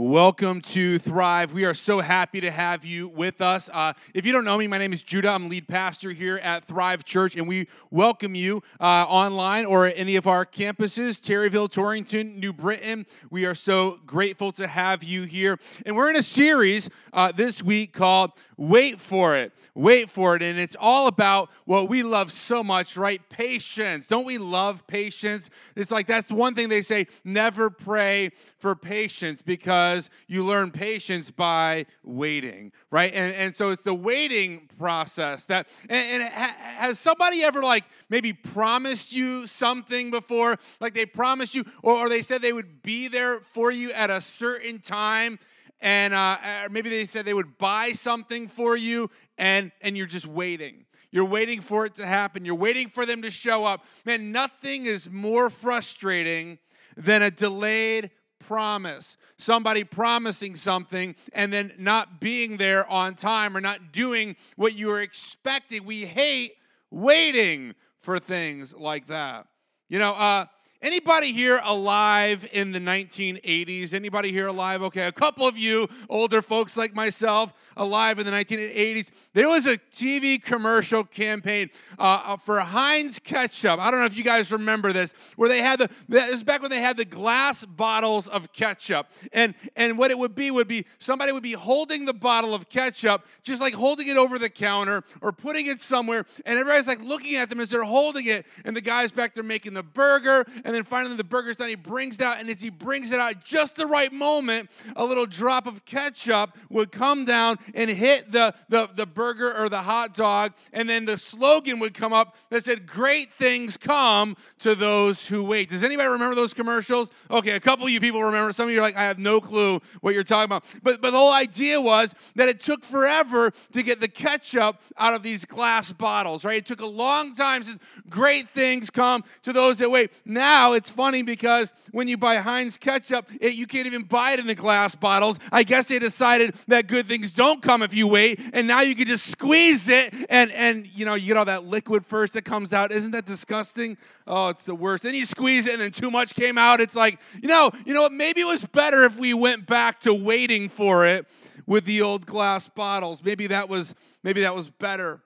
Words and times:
Welcome 0.00 0.60
to 0.60 1.00
Thrive. 1.00 1.52
We 1.52 1.64
are 1.64 1.74
so 1.74 1.98
happy 1.98 2.40
to 2.40 2.52
have 2.52 2.84
you 2.84 3.08
with 3.08 3.40
us. 3.40 3.68
Uh, 3.68 3.94
if 4.14 4.24
you 4.24 4.30
don't 4.30 4.44
know 4.44 4.56
me, 4.56 4.68
my 4.68 4.78
name 4.78 4.92
is 4.92 5.02
Judah. 5.02 5.30
I'm 5.30 5.48
lead 5.48 5.66
pastor 5.66 6.12
here 6.12 6.36
at 6.36 6.62
Thrive 6.62 7.04
Church, 7.04 7.34
and 7.34 7.48
we 7.48 7.66
welcome 7.90 8.36
you 8.36 8.62
uh, 8.78 8.84
online 9.08 9.66
or 9.66 9.88
at 9.88 9.98
any 9.98 10.14
of 10.14 10.28
our 10.28 10.46
campuses 10.46 11.20
Terryville, 11.20 11.68
Torrington, 11.68 12.38
New 12.38 12.52
Britain. 12.52 13.06
We 13.28 13.44
are 13.44 13.56
so 13.56 13.98
grateful 14.06 14.52
to 14.52 14.68
have 14.68 15.02
you 15.02 15.24
here. 15.24 15.58
And 15.84 15.96
we're 15.96 16.10
in 16.10 16.16
a 16.16 16.22
series 16.22 16.88
uh, 17.12 17.32
this 17.32 17.60
week 17.60 17.92
called 17.92 18.30
Wait 18.58 19.00
for 19.00 19.36
It. 19.36 19.52
Wait 19.78 20.10
for 20.10 20.34
it. 20.34 20.42
And 20.42 20.58
it's 20.58 20.76
all 20.80 21.06
about 21.06 21.50
what 21.64 21.88
we 21.88 22.02
love 22.02 22.32
so 22.32 22.64
much, 22.64 22.96
right? 22.96 23.20
Patience. 23.28 24.08
Don't 24.08 24.24
we 24.24 24.36
love 24.36 24.84
patience? 24.88 25.50
It's 25.76 25.92
like 25.92 26.08
that's 26.08 26.32
one 26.32 26.56
thing 26.56 26.68
they 26.68 26.82
say 26.82 27.06
never 27.22 27.70
pray 27.70 28.32
for 28.58 28.74
patience 28.74 29.40
because 29.40 30.10
you 30.26 30.44
learn 30.44 30.72
patience 30.72 31.30
by 31.30 31.86
waiting, 32.02 32.72
right? 32.90 33.12
And, 33.14 33.32
and 33.36 33.54
so 33.54 33.70
it's 33.70 33.84
the 33.84 33.94
waiting 33.94 34.68
process 34.78 35.44
that, 35.44 35.68
and, 35.88 36.24
and 36.24 36.32
has 36.32 36.98
somebody 36.98 37.44
ever 37.44 37.62
like 37.62 37.84
maybe 38.08 38.32
promised 38.32 39.12
you 39.12 39.46
something 39.46 40.10
before? 40.10 40.56
Like 40.80 40.92
they 40.94 41.06
promised 41.06 41.54
you, 41.54 41.64
or, 41.84 41.94
or 41.94 42.08
they 42.08 42.22
said 42.22 42.42
they 42.42 42.52
would 42.52 42.82
be 42.82 43.06
there 43.06 43.38
for 43.38 43.70
you 43.70 43.92
at 43.92 44.10
a 44.10 44.20
certain 44.20 44.80
time 44.80 45.38
and 45.80 46.14
uh, 46.14 46.38
maybe 46.70 46.90
they 46.90 47.04
said 47.04 47.24
they 47.24 47.34
would 47.34 47.58
buy 47.58 47.92
something 47.92 48.48
for 48.48 48.76
you 48.76 49.10
and 49.36 49.72
and 49.80 49.96
you're 49.96 50.06
just 50.06 50.26
waiting. 50.26 50.84
You're 51.10 51.24
waiting 51.24 51.60
for 51.60 51.86
it 51.86 51.94
to 51.96 52.06
happen. 52.06 52.44
You're 52.44 52.54
waiting 52.54 52.88
for 52.88 53.06
them 53.06 53.22
to 53.22 53.30
show 53.30 53.64
up. 53.64 53.84
Man 54.04 54.32
nothing 54.32 54.86
is 54.86 55.08
more 55.10 55.50
frustrating 55.50 56.58
than 56.96 57.22
a 57.22 57.30
delayed 57.30 58.10
promise. 58.40 59.16
Somebody 59.38 59.84
promising 59.84 60.56
something 60.56 61.14
and 61.32 61.52
then 61.52 61.72
not 61.78 62.20
being 62.20 62.56
there 62.56 62.88
on 62.90 63.14
time 63.14 63.56
or 63.56 63.60
not 63.60 63.92
doing 63.92 64.36
what 64.56 64.74
you 64.74 64.88
were 64.88 65.00
expecting. 65.00 65.84
We 65.84 66.06
hate 66.06 66.52
waiting 66.90 67.74
for 68.00 68.18
things 68.18 68.74
like 68.74 69.06
that. 69.06 69.46
You 69.88 69.98
know 69.98 70.12
uh, 70.12 70.46
Anybody 70.80 71.32
here 71.32 71.60
alive 71.64 72.48
in 72.52 72.70
the 72.70 72.78
1980s? 72.78 73.92
Anybody 73.92 74.30
here 74.30 74.46
alive? 74.46 74.80
Okay, 74.80 75.08
a 75.08 75.12
couple 75.12 75.44
of 75.44 75.58
you 75.58 75.88
older 76.08 76.40
folks 76.40 76.76
like 76.76 76.94
myself 76.94 77.52
alive 77.76 78.20
in 78.20 78.24
the 78.24 78.30
1980s. 78.30 79.10
There 79.32 79.48
was 79.48 79.66
a 79.66 79.76
TV 79.76 80.40
commercial 80.40 81.02
campaign 81.02 81.70
uh, 81.98 82.22
uh, 82.24 82.36
for 82.36 82.60
Heinz 82.60 83.18
ketchup. 83.18 83.80
I 83.80 83.90
don't 83.90 83.98
know 83.98 84.06
if 84.06 84.16
you 84.16 84.22
guys 84.22 84.52
remember 84.52 84.92
this, 84.92 85.14
where 85.34 85.48
they 85.48 85.62
had 85.62 85.80
the 85.80 85.90
this 86.08 86.32
is 86.32 86.42
back 86.44 86.62
when 86.62 86.70
they 86.70 86.80
had 86.80 86.96
the 86.96 87.04
glass 87.04 87.64
bottles 87.64 88.28
of 88.28 88.52
ketchup, 88.52 89.08
and 89.32 89.56
and 89.74 89.98
what 89.98 90.12
it 90.12 90.18
would 90.18 90.36
be 90.36 90.52
would 90.52 90.68
be 90.68 90.86
somebody 90.98 91.32
would 91.32 91.42
be 91.42 91.54
holding 91.54 92.04
the 92.04 92.14
bottle 92.14 92.54
of 92.54 92.68
ketchup, 92.68 93.26
just 93.42 93.60
like 93.60 93.74
holding 93.74 94.06
it 94.06 94.16
over 94.16 94.38
the 94.38 94.50
counter 94.50 95.02
or 95.22 95.32
putting 95.32 95.66
it 95.66 95.80
somewhere, 95.80 96.24
and 96.46 96.56
everybody's 96.56 96.86
like 96.86 97.02
looking 97.02 97.34
at 97.34 97.50
them 97.50 97.58
as 97.58 97.68
they're 97.68 97.82
holding 97.82 98.26
it, 98.26 98.46
and 98.64 98.76
the 98.76 98.80
guy's 98.80 99.10
back 99.10 99.34
there 99.34 99.42
making 99.42 99.74
the 99.74 99.82
burger 99.82 100.46
and 100.68 100.76
then 100.76 100.84
finally 100.84 101.16
the 101.16 101.24
burger's 101.24 101.56
done. 101.56 101.70
He 101.70 101.76
brings 101.76 102.16
it 102.16 102.20
out, 102.20 102.38
and 102.38 102.50
as 102.50 102.60
he 102.60 102.68
brings 102.68 103.10
it 103.10 103.18
out, 103.18 103.42
just 103.42 103.76
the 103.76 103.86
right 103.86 104.12
moment, 104.12 104.68
a 104.96 105.04
little 105.06 105.24
drop 105.24 105.66
of 105.66 105.86
ketchup 105.86 106.54
would 106.68 106.92
come 106.92 107.24
down 107.24 107.56
and 107.74 107.88
hit 107.88 108.32
the, 108.32 108.54
the, 108.68 108.86
the 108.94 109.06
burger 109.06 109.50
or 109.56 109.70
the 109.70 109.80
hot 109.80 110.12
dog. 110.12 110.52
And 110.74 110.86
then 110.86 111.06
the 111.06 111.16
slogan 111.16 111.78
would 111.78 111.94
come 111.94 112.12
up 112.12 112.36
that 112.50 112.66
said, 112.66 112.86
Great 112.86 113.32
things 113.32 113.78
come 113.78 114.36
to 114.58 114.74
those 114.74 115.26
who 115.26 115.42
wait. 115.42 115.70
Does 115.70 115.82
anybody 115.82 116.10
remember 116.10 116.34
those 116.34 116.52
commercials? 116.52 117.10
Okay, 117.30 117.52
a 117.52 117.60
couple 117.60 117.86
of 117.86 117.90
you 117.90 117.98
people 117.98 118.22
remember. 118.22 118.52
Some 118.52 118.66
of 118.66 118.70
you 118.74 118.80
are 118.80 118.82
like, 118.82 118.96
I 118.96 119.04
have 119.04 119.18
no 119.18 119.40
clue 119.40 119.80
what 120.02 120.12
you're 120.12 120.22
talking 120.22 120.44
about. 120.44 120.64
But, 120.82 121.00
but 121.00 121.12
the 121.12 121.16
whole 121.16 121.32
idea 121.32 121.80
was 121.80 122.14
that 122.34 122.50
it 122.50 122.60
took 122.60 122.84
forever 122.84 123.54
to 123.72 123.82
get 123.82 124.00
the 124.00 124.08
ketchup 124.08 124.82
out 124.98 125.14
of 125.14 125.22
these 125.22 125.46
glass 125.46 125.92
bottles, 125.92 126.44
right? 126.44 126.58
It 126.58 126.66
took 126.66 126.82
a 126.82 126.86
long 126.86 127.34
time 127.34 127.62
since 127.62 127.78
great 128.10 128.50
things 128.50 128.90
come 128.90 129.24
to 129.44 129.54
those 129.54 129.78
that 129.78 129.90
wait. 129.90 130.12
Now, 130.26 130.57
now 130.58 130.72
it's 130.72 130.90
funny 130.90 131.22
because 131.22 131.72
when 131.92 132.08
you 132.08 132.16
buy 132.16 132.36
Heinz 132.38 132.76
ketchup, 132.76 133.30
it, 133.40 133.54
you 133.54 133.64
can't 133.64 133.86
even 133.86 134.02
buy 134.02 134.32
it 134.32 134.40
in 134.40 134.48
the 134.48 134.56
glass 134.56 134.96
bottles. 134.96 135.38
I 135.52 135.62
guess 135.62 135.86
they 135.86 136.00
decided 136.00 136.52
that 136.66 136.88
good 136.88 137.06
things 137.06 137.32
don't 137.32 137.62
come 137.62 137.80
if 137.80 137.94
you 137.94 138.08
wait, 138.08 138.40
and 138.52 138.66
now 138.66 138.80
you 138.80 138.96
can 138.96 139.06
just 139.06 139.30
squeeze 139.30 139.88
it 139.88 140.12
and 140.28 140.50
and 140.50 140.84
you 140.88 141.04
know 141.04 141.14
you 141.14 141.28
get 141.28 141.36
all 141.36 141.44
that 141.44 141.64
liquid 141.64 142.04
first 142.04 142.32
that 142.32 142.44
comes 142.44 142.72
out. 142.72 142.90
Isn't 142.90 143.12
that 143.12 143.24
disgusting? 143.24 143.96
Oh, 144.26 144.48
it's 144.48 144.64
the 144.64 144.74
worst. 144.74 145.04
Then 145.04 145.14
you 145.14 145.26
squeeze 145.26 145.68
it, 145.68 145.74
and 145.74 145.80
then 145.80 145.92
too 145.92 146.10
much 146.10 146.34
came 146.34 146.58
out. 146.58 146.80
It's 146.80 146.96
like 146.96 147.20
you 147.40 147.48
know, 147.48 147.70
you 147.86 147.94
know 147.94 148.02
what? 148.02 148.12
Maybe 148.12 148.40
it 148.40 148.46
was 148.46 148.64
better 148.64 149.04
if 149.04 149.16
we 149.16 149.34
went 149.34 149.64
back 149.64 150.00
to 150.00 150.12
waiting 150.12 150.68
for 150.68 151.06
it 151.06 151.24
with 151.66 151.84
the 151.84 152.02
old 152.02 152.26
glass 152.26 152.66
bottles. 152.66 153.22
Maybe 153.22 153.46
that 153.46 153.68
was 153.68 153.94
maybe 154.24 154.40
that 154.40 154.56
was 154.56 154.70
better. 154.70 155.20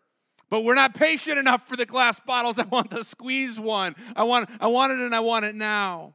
But 0.53 0.65
we're 0.65 0.75
not 0.75 0.93
patient 0.93 1.39
enough 1.39 1.67
for 1.67 1.77
the 1.77 1.87
glass 1.87 2.21
bottles. 2.21 2.59
I 2.59 2.65
want 2.65 2.91
the 2.91 3.05
squeeze 3.05 3.59
one. 3.59 3.97
I 4.15 4.25
want, 4.25 4.51
I 4.61 4.67
want 4.67 4.93
it 4.93 4.99
and 4.99 5.15
I 5.15 5.21
want 5.21 5.47
it 5.47 5.55
now. 5.55 6.15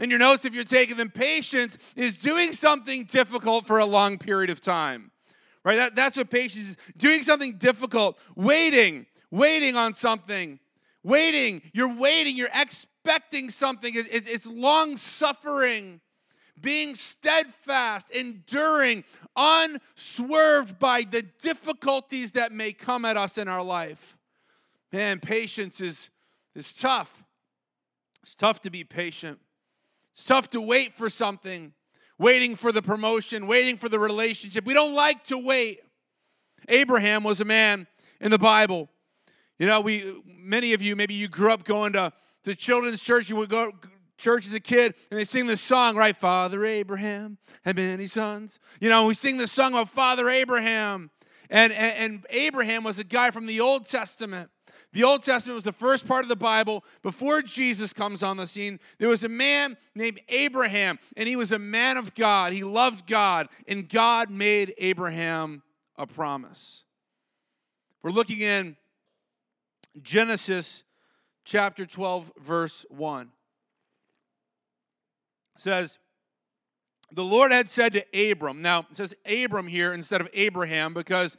And 0.00 0.10
your 0.10 0.18
notes, 0.18 0.46
if 0.46 0.54
you're 0.54 0.64
taking 0.64 0.96
them, 0.96 1.10
patience 1.10 1.76
is 1.94 2.16
doing 2.16 2.54
something 2.54 3.04
difficult 3.04 3.66
for 3.66 3.78
a 3.78 3.84
long 3.84 4.16
period 4.16 4.48
of 4.48 4.62
time. 4.62 5.10
Right? 5.62 5.76
That, 5.76 5.94
that's 5.94 6.16
what 6.16 6.30
patience 6.30 6.70
is 6.70 6.76
doing 6.96 7.22
something 7.22 7.58
difficult, 7.58 8.18
waiting, 8.34 9.04
waiting 9.30 9.76
on 9.76 9.92
something, 9.92 10.58
waiting. 11.02 11.60
You're 11.74 11.94
waiting, 11.94 12.38
you're 12.38 12.48
expecting 12.54 13.50
something. 13.50 13.92
It's, 13.94 14.26
it's 14.26 14.46
long 14.46 14.96
suffering 14.96 16.00
being 16.60 16.94
steadfast, 16.94 18.10
enduring, 18.10 19.04
unswerved 19.36 20.78
by 20.78 21.02
the 21.02 21.22
difficulties 21.22 22.32
that 22.32 22.52
may 22.52 22.72
come 22.72 23.04
at 23.04 23.16
us 23.16 23.38
in 23.38 23.48
our 23.48 23.62
life. 23.62 24.16
Man, 24.92 25.20
patience 25.20 25.80
is, 25.80 26.10
is 26.54 26.72
tough. 26.72 27.22
It's 28.22 28.34
tough 28.34 28.60
to 28.60 28.70
be 28.70 28.84
patient. 28.84 29.38
It's 30.12 30.24
tough 30.24 30.50
to 30.50 30.60
wait 30.60 30.94
for 30.94 31.08
something, 31.08 31.72
waiting 32.18 32.56
for 32.56 32.72
the 32.72 32.82
promotion, 32.82 33.46
waiting 33.46 33.76
for 33.76 33.88
the 33.88 33.98
relationship. 33.98 34.64
We 34.64 34.74
don't 34.74 34.94
like 34.94 35.24
to 35.24 35.38
wait. 35.38 35.80
Abraham 36.68 37.24
was 37.24 37.40
a 37.40 37.44
man 37.44 37.86
in 38.20 38.30
the 38.30 38.38
Bible. 38.38 38.88
You 39.58 39.66
know, 39.66 39.80
we 39.80 40.22
many 40.26 40.72
of 40.72 40.82
you, 40.82 40.96
maybe 40.96 41.14
you 41.14 41.28
grew 41.28 41.52
up 41.52 41.64
going 41.64 41.92
to, 41.92 42.12
to 42.44 42.54
children's 42.54 43.02
church, 43.02 43.28
you 43.28 43.36
would 43.36 43.50
go 43.50 43.72
church 44.20 44.46
as 44.46 44.52
a 44.52 44.60
kid 44.60 44.94
and 45.10 45.18
they 45.18 45.24
sing 45.24 45.46
this 45.46 45.60
song, 45.60 45.96
right? 45.96 46.16
Father 46.16 46.64
Abraham 46.64 47.38
had 47.64 47.76
many 47.76 48.06
sons. 48.06 48.60
You 48.80 48.88
know, 48.88 49.06
we 49.06 49.14
sing 49.14 49.38
this 49.38 49.50
song 49.50 49.74
of 49.74 49.88
Father 49.88 50.28
Abraham. 50.28 51.10
And, 51.48 51.72
and, 51.72 51.96
and, 51.96 52.26
Abraham 52.30 52.84
was 52.84 53.00
a 53.00 53.04
guy 53.04 53.32
from 53.32 53.46
the 53.46 53.60
Old 53.60 53.88
Testament. 53.88 54.50
The 54.92 55.02
Old 55.02 55.24
Testament 55.24 55.56
was 55.56 55.64
the 55.64 55.72
first 55.72 56.06
part 56.06 56.24
of 56.24 56.28
the 56.28 56.36
Bible 56.36 56.84
before 57.02 57.42
Jesus 57.42 57.92
comes 57.92 58.22
on 58.22 58.36
the 58.36 58.46
scene. 58.46 58.78
There 58.98 59.08
was 59.08 59.24
a 59.24 59.28
man 59.28 59.76
named 59.96 60.20
Abraham, 60.28 61.00
and 61.16 61.28
he 61.28 61.34
was 61.34 61.50
a 61.50 61.58
man 61.58 61.96
of 61.96 62.14
God. 62.14 62.52
He 62.52 62.62
loved 62.62 63.06
God, 63.06 63.48
and 63.66 63.88
God 63.88 64.30
made 64.30 64.74
Abraham 64.78 65.62
a 65.96 66.06
promise. 66.06 66.84
We're 68.02 68.12
looking 68.12 68.40
in 68.40 68.76
Genesis 70.00 70.84
chapter 71.44 71.84
12, 71.84 72.32
verse 72.38 72.84
1 72.90 73.30
says, 75.60 75.98
the 77.12 77.24
Lord 77.24 77.52
had 77.52 77.68
said 77.68 77.92
to 77.94 78.30
Abram, 78.30 78.62
now 78.62 78.86
it 78.90 78.96
says 78.96 79.14
Abram 79.26 79.66
here 79.66 79.92
instead 79.92 80.20
of 80.20 80.28
Abraham 80.32 80.94
because 80.94 81.36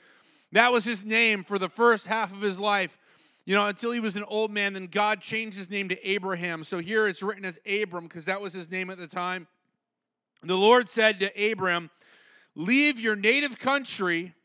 that 0.51 0.71
was 0.71 0.83
his 0.83 1.05
name 1.05 1.43
for 1.43 1.57
the 1.57 1.69
first 1.69 2.07
half 2.07 2.31
of 2.31 2.41
his 2.41 2.59
life. 2.59 2.97
You 3.45 3.55
know, 3.55 3.65
until 3.65 3.91
he 3.91 3.99
was 3.99 4.15
an 4.15 4.25
old 4.27 4.51
man, 4.51 4.73
then 4.73 4.87
God 4.87 5.21
changed 5.21 5.57
his 5.57 5.69
name 5.69 5.89
to 5.89 6.07
Abraham. 6.07 6.63
So 6.63 6.79
here 6.79 7.07
it's 7.07 7.23
written 7.23 7.45
as 7.45 7.59
Abram 7.65 8.05
because 8.05 8.25
that 8.25 8.41
was 8.41 8.53
his 8.53 8.69
name 8.69 8.89
at 8.89 8.97
the 8.97 9.07
time. 9.07 9.47
The 10.43 10.57
Lord 10.57 10.89
said 10.89 11.19
to 11.19 11.51
Abram, 11.51 11.89
Leave 12.53 12.99
your 12.99 13.15
native 13.15 13.57
country, 13.59 14.35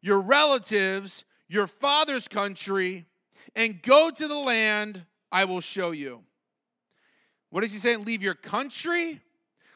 your 0.00 0.20
relatives, 0.20 1.24
your 1.48 1.66
father's 1.66 2.28
country, 2.28 3.06
and 3.56 3.82
go 3.82 4.10
to 4.10 4.28
the 4.28 4.38
land 4.38 5.04
I 5.30 5.44
will 5.44 5.60
show 5.60 5.90
you. 5.90 6.22
What 7.52 7.62
is 7.64 7.72
he 7.74 7.78
saying? 7.78 8.06
Leave 8.06 8.22
your 8.22 8.34
country, 8.34 9.20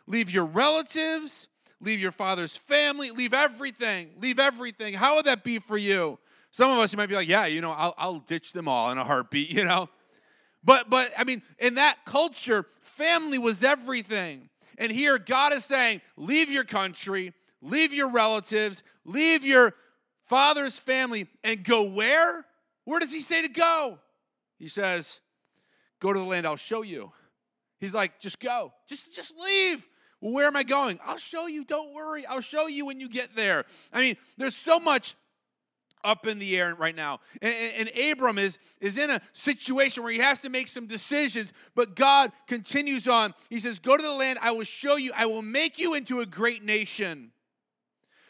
leave 0.07 0.31
your 0.31 0.47
relatives, 0.47 1.47
leave 1.79 2.01
your 2.01 2.11
father's 2.11 2.57
family, 2.57 3.11
leave 3.11 3.35
everything. 3.35 4.13
Leave 4.19 4.39
everything. 4.39 4.95
How 4.95 5.17
would 5.17 5.27
that 5.27 5.45
be 5.45 5.59
for 5.59 5.77
you? 5.77 6.19
Some 6.53 6.71
of 6.71 6.79
us, 6.79 6.95
you 6.95 6.97
might 6.97 7.11
be 7.11 7.15
like, 7.15 7.29
yeah, 7.29 7.45
you 7.45 7.61
know, 7.61 7.73
I'll, 7.73 7.93
I'll 7.99 8.19
ditch 8.21 8.55
them 8.55 8.67
all 8.67 8.91
in 8.93 8.97
a 8.97 9.05
heartbeat, 9.05 9.51
you 9.53 9.63
know? 9.63 9.91
But, 10.65 10.89
but 10.89 11.13
I 11.19 11.25
mean, 11.25 11.43
in 11.59 11.75
that 11.75 11.99
culture, 12.07 12.65
family 12.81 13.37
was 13.37 13.63
everything. 13.63 14.49
And 14.79 14.91
here, 14.91 15.19
God 15.19 15.53
is 15.53 15.67
saying, 15.67 16.01
leave 16.17 16.51
your 16.51 16.65
country, 16.65 17.35
leave 17.61 17.93
your 17.93 18.09
relatives, 18.09 18.83
leave 19.05 19.45
your 19.45 19.75
father's 20.25 20.79
family, 20.79 21.27
and 21.45 21.63
go 21.63 21.83
where? 21.83 22.47
Where 22.87 23.01
does 23.01 23.13
he 23.13 23.21
say 23.21 23.43
to 23.43 23.49
go? 23.49 23.99
He 24.59 24.69
says, 24.69 25.21
go 26.01 26.15
to 26.15 26.19
the 26.19 26.25
land 26.25 26.47
I'll 26.47 26.57
show 26.57 26.81
you. 26.81 27.13
He's 27.79 27.95
like, 27.95 28.19
just 28.21 28.41
go. 28.41 28.73
Just, 28.89 29.15
just 29.15 29.35
leave. 29.39 29.87
where 30.21 30.47
am 30.47 30.57
I 30.57 30.63
going? 30.63 30.99
I'll 31.05 31.19
show 31.19 31.47
you. 31.47 31.65
Don't 31.65 31.93
worry. 31.93 32.27
I'll 32.27 32.41
show 32.41 32.67
you 32.67 32.87
when 32.87 33.01
you 33.01 33.09
get 33.09 33.37
there. 33.37 33.65
I 33.93 34.01
mean, 34.01 34.17
there's 34.37 34.57
so 34.57 34.79
much 34.81 35.15
up 36.07 36.27
in 36.27 36.39
the 36.39 36.57
air 36.57 36.75
right 36.75 36.95
now. 36.95 37.21
And, 37.43 37.89
and, 37.89 38.13
Abram 38.13 38.39
is, 38.39 38.59
is 38.81 38.97
in 38.97 39.11
a 39.11 39.21
situation 39.33 40.05
where 40.05 40.13
he 40.13 40.21
has 40.21 40.39
to 40.41 40.49
make 40.49 40.69
some 40.69 40.87
decisions, 40.87 41.53
but 41.75 41.97
God 41.97 42.31
continues 42.47 43.09
on. 43.09 43.35
He 43.51 43.59
says, 43.59 43.81
Go 43.81 43.97
to 43.97 44.03
the 44.03 44.13
land 44.13 44.39
I 44.41 44.53
will 44.53 44.65
show 44.65 44.97
you, 44.97 45.13
I 45.17 45.27
will 45.27 45.43
make 45.43 45.79
you 45.79 45.95
into 45.95 46.21
a 46.21 46.27
great 46.27 46.63
nation. 46.63 47.33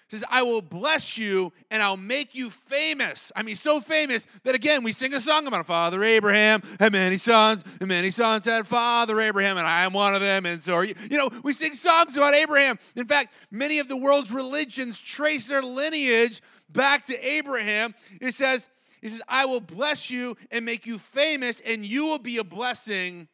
He 0.08 0.17
says, 0.17 0.25
I 0.31 0.43
will 0.43 0.62
bless 0.62 1.19
you 1.19 1.53
and 1.69 1.82
I'll 1.82 1.97
make 1.97 2.35
you 2.35 2.49
famous. 2.49 3.32
I 3.35 3.43
mean, 3.43 3.56
so 3.56 3.81
famous 3.81 4.26
that 4.44 4.55
again, 4.55 4.85
we 4.85 4.93
sing 4.93 5.12
a 5.14 5.20
song 5.20 5.49
about 5.49 5.67
Father 5.67 6.05
Abraham 6.05 6.62
and 6.79 6.93
many 6.93 7.19
sons, 7.19 7.64
and 7.81 7.88
many 7.88 8.12
sons 8.12 8.44
had 8.44 8.69
Father 8.69 9.20
Abraham, 9.20 9.56
and 9.58 9.67
I 9.67 9.82
am 9.82 9.93
one 9.93 10.14
of 10.14 10.20
them. 10.20 10.47
And 10.47 10.62
so, 10.62 10.81
you. 10.82 10.94
you 11.11 11.19
know, 11.19 11.29
we 11.43 11.53
sing 11.53 11.75
songs 11.75 12.17
about 12.17 12.35
Abraham. 12.35 12.79
In 12.94 13.06
fact, 13.06 13.32
many 13.50 13.81
of 13.81 13.88
the 13.88 13.97
world's 13.97 14.31
religions 14.31 15.00
trace 15.00 15.49
their 15.49 15.62
lineage 15.62 16.41
back 16.69 17.06
to 17.06 17.26
Abraham. 17.26 17.94
It 18.20 18.35
says, 18.35 18.69
He 19.00 19.09
says, 19.09 19.23
I 19.29 19.47
will 19.47 19.61
bless 19.61 20.09
you 20.09 20.37
and 20.52 20.64
make 20.64 20.87
you 20.87 20.99
famous, 20.99 21.59
and 21.59 21.85
you 21.85 22.06
will 22.06 22.20
be 22.20 22.38
a 22.38 22.44
blessing 22.44 23.26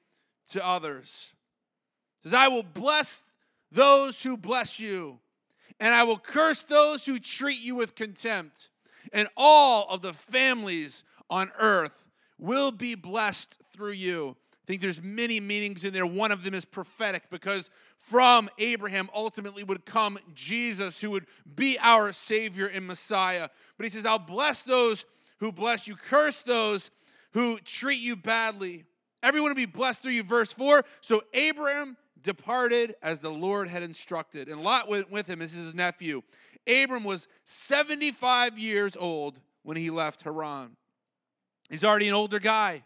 to 0.49 0.67
others. 0.67 1.35
He 2.23 2.31
says, 2.31 2.35
I 2.35 2.49
will 2.49 2.63
bless 2.63 3.25
those 3.71 4.23
who 4.23 4.39
bless 4.39 4.79
you, 4.79 5.19
and 5.83 5.97
I 5.97 6.05
will 6.05 6.17
curse 6.17 6.63
those 6.63 7.05
who 7.05 7.19
treat 7.19 7.61
you 7.61 7.75
with 7.75 7.97
contempt. 7.97 8.69
And 9.13 9.27
all 9.37 9.89
of 9.91 10.01
the 10.01 10.13
families 10.13 11.03
on 11.29 11.51
earth 11.59 12.07
will 12.39 12.71
be 12.71 12.95
blessed 12.95 13.59
through 13.73 13.95
you. 13.95 14.37
I 14.53 14.65
think 14.69 14.81
there's 14.81 15.03
many 15.03 15.41
meanings 15.41 15.85
in 15.85 15.93
there. 15.93 16.07
One 16.07 16.31
of 16.31 16.45
them 16.45 16.55
is 16.55 16.65
prophetic 16.65 17.25
because 17.31 17.69
from 17.99 18.49
Abraham 18.59 19.11
ultimately 19.13 19.65
would 19.65 19.85
come 19.85 20.21
Jesus, 20.37 21.01
who 21.01 21.11
would 21.11 21.27
be 21.53 21.77
our 21.81 22.13
Savior 22.13 22.69
and 22.69 22.87
Messiah. 22.87 23.49
But 23.77 23.83
he 23.83 23.91
says, 23.91 24.07
I'll 24.07 24.21
bless 24.21 24.63
those 24.63 25.05
who 25.41 25.51
bless 25.51 25.89
you, 25.89 25.97
curse 25.97 26.45
those 26.45 26.93
who 27.33 27.59
treat 27.59 28.01
you 28.01 28.15
badly. 28.15 28.85
Everyone 29.21 29.51
will 29.51 29.57
be 29.57 29.67
blessed 29.67 30.03
through 30.03 30.13
you. 30.13 30.23
Verse 30.23 30.53
4 30.53 30.85
So 31.01 31.25
Abraham 31.35 31.97
departed 32.23 32.95
as 33.03 33.21
the 33.21 33.31
Lord 33.31 33.69
had 33.69 33.83
instructed, 33.83 34.49
and 34.49 34.63
Lot 34.63 34.89
went 34.89 35.11
with 35.11 35.27
him 35.27 35.43
as 35.43 35.53
his 35.53 35.75
nephew. 35.75 36.23
Abram 36.67 37.05
was 37.05 37.27
75 37.45 38.59
years 38.59 38.97
old 38.97 39.41
when 39.63 39.77
he 39.77 39.91
left 39.91 40.23
Haran. 40.23 40.77
He's 41.69 41.85
already 41.85 42.09
an 42.09 42.15
older 42.15 42.39
guy. 42.39 42.85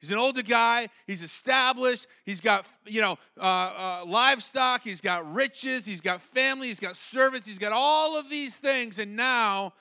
He's 0.00 0.10
an 0.10 0.18
older 0.18 0.42
guy. 0.42 0.88
He's 1.06 1.22
established. 1.22 2.06
He's 2.24 2.40
got, 2.40 2.66
you 2.84 3.00
know, 3.00 3.18
uh, 3.40 3.42
uh, 3.42 4.04
livestock. 4.06 4.82
He's 4.84 5.00
got 5.00 5.32
riches. 5.32 5.86
He's 5.86 6.02
got 6.02 6.20
family. 6.20 6.68
He's 6.68 6.80
got 6.80 6.96
servants. 6.96 7.46
He's 7.46 7.58
got 7.58 7.72
all 7.72 8.18
of 8.18 8.28
these 8.28 8.58
things. 8.58 8.98
And 8.98 9.16
now 9.16 9.72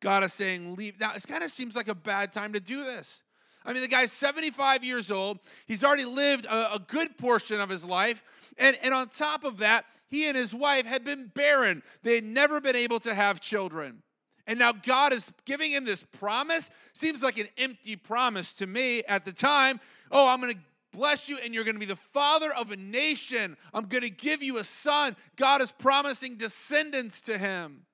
God 0.00 0.22
is 0.22 0.32
saying, 0.32 0.76
leave. 0.76 1.00
Now, 1.00 1.12
it 1.14 1.26
kind 1.26 1.42
of 1.42 1.50
seems 1.50 1.74
like 1.74 1.88
a 1.88 1.94
bad 1.94 2.32
time 2.32 2.52
to 2.52 2.60
do 2.60 2.84
this. 2.84 3.22
I 3.64 3.72
mean, 3.72 3.82
the 3.82 3.88
guy's 3.88 4.12
75 4.12 4.84
years 4.84 5.10
old. 5.10 5.38
He's 5.66 5.82
already 5.82 6.04
lived 6.04 6.44
a, 6.46 6.74
a 6.74 6.78
good 6.78 7.16
portion 7.16 7.60
of 7.60 7.68
his 7.68 7.84
life. 7.84 8.22
And, 8.58 8.76
and 8.82 8.92
on 8.92 9.08
top 9.08 9.44
of 9.44 9.58
that, 9.58 9.86
he 10.08 10.28
and 10.28 10.36
his 10.36 10.54
wife 10.54 10.86
had 10.86 11.04
been 11.04 11.30
barren. 11.34 11.82
They 12.02 12.16
had 12.16 12.24
never 12.24 12.60
been 12.60 12.76
able 12.76 13.00
to 13.00 13.14
have 13.14 13.40
children. 13.40 14.02
And 14.46 14.58
now 14.58 14.72
God 14.72 15.12
is 15.12 15.32
giving 15.46 15.72
him 15.72 15.84
this 15.84 16.02
promise. 16.02 16.70
Seems 16.92 17.22
like 17.22 17.38
an 17.38 17.48
empty 17.56 17.96
promise 17.96 18.54
to 18.54 18.66
me 18.66 19.02
at 19.04 19.24
the 19.24 19.32
time. 19.32 19.80
Oh, 20.10 20.28
I'm 20.28 20.40
going 20.40 20.54
to 20.54 20.60
bless 20.92 21.28
you 21.28 21.38
and 21.38 21.54
you're 21.54 21.64
going 21.64 21.74
to 21.76 21.80
be 21.80 21.86
the 21.86 21.96
father 21.96 22.52
of 22.52 22.70
a 22.70 22.76
nation. 22.76 23.56
I'm 23.72 23.86
going 23.86 24.02
to 24.02 24.10
give 24.10 24.42
you 24.42 24.58
a 24.58 24.64
son. 24.64 25.16
God 25.36 25.62
is 25.62 25.72
promising 25.72 26.36
descendants 26.36 27.22
to 27.22 27.38
him. 27.38 27.86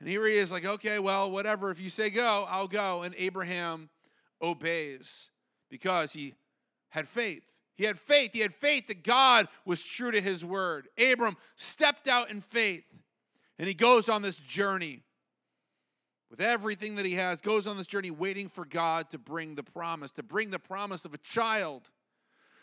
And 0.00 0.08
here 0.08 0.26
he 0.26 0.36
is, 0.36 0.52
like, 0.52 0.64
okay, 0.64 0.98
well, 0.98 1.30
whatever. 1.30 1.70
If 1.70 1.80
you 1.80 1.90
say 1.90 2.10
go, 2.10 2.46
I'll 2.48 2.68
go. 2.68 3.02
And 3.02 3.14
Abraham 3.16 3.88
obeys 4.44 5.30
because 5.70 6.12
he 6.12 6.34
had 6.90 7.08
faith. 7.08 7.42
He 7.76 7.84
had 7.84 7.98
faith. 7.98 8.30
He 8.32 8.40
had 8.40 8.54
faith 8.54 8.86
that 8.86 9.02
God 9.02 9.48
was 9.64 9.82
true 9.82 10.10
to 10.10 10.20
his 10.20 10.44
word. 10.44 10.88
Abram 10.98 11.36
stepped 11.56 12.06
out 12.06 12.30
in 12.30 12.40
faith 12.40 12.84
and 13.58 13.66
he 13.66 13.74
goes 13.74 14.08
on 14.08 14.22
this 14.22 14.36
journey 14.36 15.02
with 16.30 16.40
everything 16.40 16.96
that 16.96 17.06
he 17.06 17.14
has, 17.14 17.40
goes 17.40 17.66
on 17.66 17.76
this 17.76 17.86
journey 17.86 18.10
waiting 18.10 18.48
for 18.48 18.64
God 18.64 19.10
to 19.10 19.18
bring 19.18 19.54
the 19.54 19.62
promise, 19.62 20.10
to 20.12 20.22
bring 20.22 20.50
the 20.50 20.58
promise 20.58 21.04
of 21.04 21.14
a 21.14 21.18
child. 21.18 21.90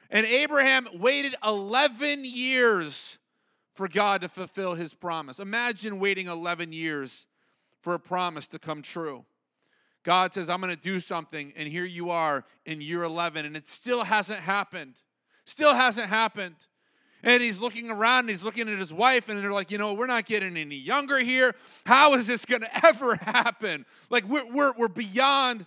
And 0.09 0.25
Abraham 0.25 0.87
waited 0.93 1.35
11 1.45 2.25
years 2.25 3.17
for 3.73 3.87
God 3.87 4.21
to 4.21 4.29
fulfill 4.29 4.73
his 4.73 4.93
promise. 4.93 5.39
Imagine 5.39 5.99
waiting 5.99 6.27
11 6.27 6.73
years 6.73 7.25
for 7.81 7.93
a 7.93 7.99
promise 7.99 8.47
to 8.49 8.59
come 8.59 8.81
true. 8.81 9.25
God 10.03 10.33
says, 10.33 10.49
I'm 10.49 10.61
going 10.61 10.75
to 10.75 10.81
do 10.81 10.99
something, 10.99 11.53
and 11.55 11.69
here 11.69 11.85
you 11.85 12.09
are 12.09 12.43
in 12.65 12.81
year 12.81 13.03
11, 13.03 13.45
and 13.45 13.55
it 13.55 13.67
still 13.67 14.03
hasn't 14.03 14.39
happened. 14.39 14.95
Still 15.45 15.73
hasn't 15.73 16.07
happened. 16.07 16.55
And 17.23 17.43
he's 17.43 17.59
looking 17.59 17.91
around 17.91 18.21
and 18.21 18.29
he's 18.29 18.43
looking 18.43 18.67
at 18.67 18.79
his 18.79 18.93
wife, 18.93 19.29
and 19.29 19.41
they're 19.41 19.51
like, 19.51 19.69
you 19.69 19.77
know, 19.77 19.93
we're 19.93 20.07
not 20.07 20.25
getting 20.25 20.57
any 20.57 20.75
younger 20.75 21.19
here. 21.19 21.53
How 21.85 22.13
is 22.15 22.25
this 22.25 22.45
going 22.45 22.61
to 22.61 22.85
ever 22.85 23.15
happen? 23.15 23.85
Like, 24.09 24.25
we're, 24.25 24.51
we're, 24.51 24.73
we're 24.73 24.87
beyond, 24.87 25.65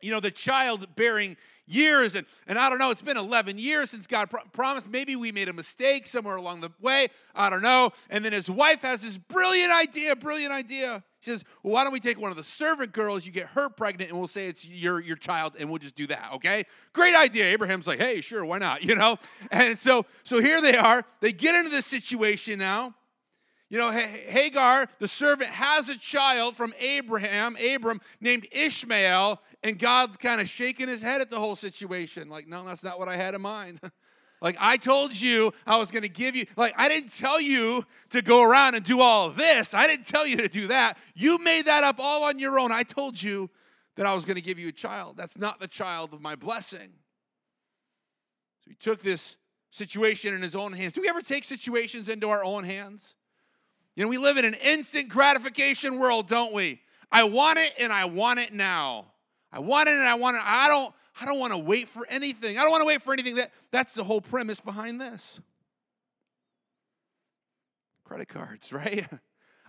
you 0.00 0.12
know, 0.12 0.20
the 0.20 0.30
childbearing 0.30 1.36
years. 1.68 2.14
And, 2.14 2.26
and 2.46 2.58
I 2.58 2.68
don't 2.68 2.78
know, 2.78 2.90
it's 2.90 3.02
been 3.02 3.16
11 3.16 3.58
years 3.58 3.90
since 3.90 4.06
God 4.06 4.30
pro- 4.30 4.44
promised. 4.52 4.88
Maybe 4.88 5.16
we 5.16 5.32
made 5.32 5.48
a 5.48 5.52
mistake 5.52 6.06
somewhere 6.06 6.36
along 6.36 6.60
the 6.60 6.70
way. 6.80 7.08
I 7.34 7.50
don't 7.50 7.62
know. 7.62 7.92
And 8.10 8.24
then 8.24 8.32
his 8.32 8.50
wife 8.50 8.82
has 8.82 9.02
this 9.02 9.18
brilliant 9.18 9.72
idea, 9.72 10.16
brilliant 10.16 10.52
idea. 10.52 11.02
She 11.20 11.30
says, 11.30 11.44
well, 11.62 11.74
why 11.74 11.84
don't 11.84 11.92
we 11.92 12.00
take 12.00 12.18
one 12.18 12.30
of 12.30 12.36
the 12.36 12.44
servant 12.44 12.92
girls, 12.92 13.26
you 13.26 13.32
get 13.32 13.48
her 13.48 13.68
pregnant, 13.68 14.10
and 14.10 14.18
we'll 14.18 14.28
say 14.28 14.46
it's 14.46 14.64
your, 14.64 15.00
your 15.00 15.16
child, 15.16 15.54
and 15.58 15.68
we'll 15.68 15.80
just 15.80 15.96
do 15.96 16.06
that, 16.06 16.30
okay? 16.34 16.64
Great 16.92 17.16
idea. 17.16 17.44
Abraham's 17.46 17.88
like, 17.88 17.98
hey, 17.98 18.20
sure, 18.20 18.44
why 18.44 18.58
not? 18.58 18.82
You 18.88 18.94
know? 18.94 19.18
And 19.50 19.78
so, 19.78 20.06
so 20.22 20.40
here 20.40 20.62
they 20.62 20.74
are. 20.74 21.04
They 21.20 21.30
get 21.30 21.54
into 21.54 21.70
this 21.70 21.84
situation 21.84 22.58
now. 22.58 22.94
You 23.70 23.76
know, 23.76 23.90
Hagar, 23.90 24.88
the 24.98 25.08
servant, 25.08 25.50
has 25.50 25.90
a 25.90 25.98
child 25.98 26.56
from 26.56 26.72
Abraham, 26.78 27.56
Abram, 27.56 28.00
named 28.20 28.48
Ishmael, 28.50 29.42
and 29.62 29.78
God's 29.78 30.16
kind 30.16 30.40
of 30.40 30.48
shaking 30.48 30.88
his 30.88 31.02
head 31.02 31.20
at 31.20 31.30
the 31.30 31.38
whole 31.38 31.56
situation. 31.56 32.30
Like, 32.30 32.48
no, 32.48 32.64
that's 32.64 32.82
not 32.82 32.98
what 32.98 33.08
I 33.08 33.16
had 33.16 33.34
in 33.34 33.42
mind. 33.42 33.80
Like 34.40 34.56
I 34.60 34.76
told 34.76 35.20
you 35.20 35.52
I 35.66 35.78
was 35.78 35.90
going 35.90 36.04
to 36.04 36.08
give 36.08 36.36
you, 36.36 36.46
like 36.56 36.72
I 36.76 36.88
didn't 36.88 37.16
tell 37.16 37.40
you 37.40 37.84
to 38.10 38.22
go 38.22 38.42
around 38.42 38.76
and 38.76 38.84
do 38.84 39.00
all 39.00 39.30
this. 39.30 39.74
I 39.74 39.86
didn't 39.86 40.06
tell 40.06 40.26
you 40.26 40.36
to 40.36 40.48
do 40.48 40.68
that. 40.68 40.96
You 41.14 41.38
made 41.38 41.66
that 41.66 41.82
up 41.82 41.96
all 41.98 42.24
on 42.24 42.38
your 42.38 42.58
own. 42.58 42.70
I 42.70 42.84
told 42.84 43.20
you 43.20 43.50
that 43.96 44.06
I 44.06 44.14
was 44.14 44.24
going 44.24 44.36
to 44.36 44.40
give 44.40 44.58
you 44.58 44.68
a 44.68 44.72
child. 44.72 45.16
That's 45.16 45.36
not 45.36 45.58
the 45.58 45.66
child 45.66 46.14
of 46.14 46.20
my 46.20 46.36
blessing. 46.36 46.90
So 48.64 48.70
he 48.70 48.76
took 48.76 49.02
this 49.02 49.36
situation 49.70 50.34
in 50.34 50.42
his 50.42 50.54
own 50.54 50.72
hands. 50.72 50.92
Do 50.92 51.00
we 51.00 51.08
ever 51.08 51.20
take 51.20 51.44
situations 51.44 52.08
into 52.08 52.28
our 52.28 52.44
own 52.44 52.62
hands? 52.62 53.16
You 53.98 54.04
know, 54.04 54.10
we 54.10 54.18
live 54.18 54.36
in 54.36 54.44
an 54.44 54.54
instant 54.54 55.08
gratification 55.08 55.98
world, 55.98 56.28
don't 56.28 56.52
we? 56.52 56.80
I 57.10 57.24
want 57.24 57.58
it 57.58 57.72
and 57.80 57.92
I 57.92 58.04
want 58.04 58.38
it 58.38 58.52
now. 58.52 59.06
I 59.50 59.58
want 59.58 59.88
it 59.88 59.96
and 59.96 60.06
I 60.06 60.14
want 60.14 60.36
it. 60.36 60.42
I 60.44 60.68
don't 60.68 60.94
I 61.20 61.26
don't 61.26 61.40
want 61.40 61.52
to 61.52 61.58
wait 61.58 61.88
for 61.88 62.06
anything. 62.08 62.56
I 62.58 62.60
don't 62.60 62.70
want 62.70 62.82
to 62.82 62.86
wait 62.86 63.02
for 63.02 63.12
anything. 63.12 63.34
That, 63.34 63.50
that's 63.72 63.94
the 63.94 64.04
whole 64.04 64.20
premise 64.20 64.60
behind 64.60 65.00
this. 65.00 65.40
Credit 68.04 68.28
cards, 68.28 68.72
right? 68.72 69.04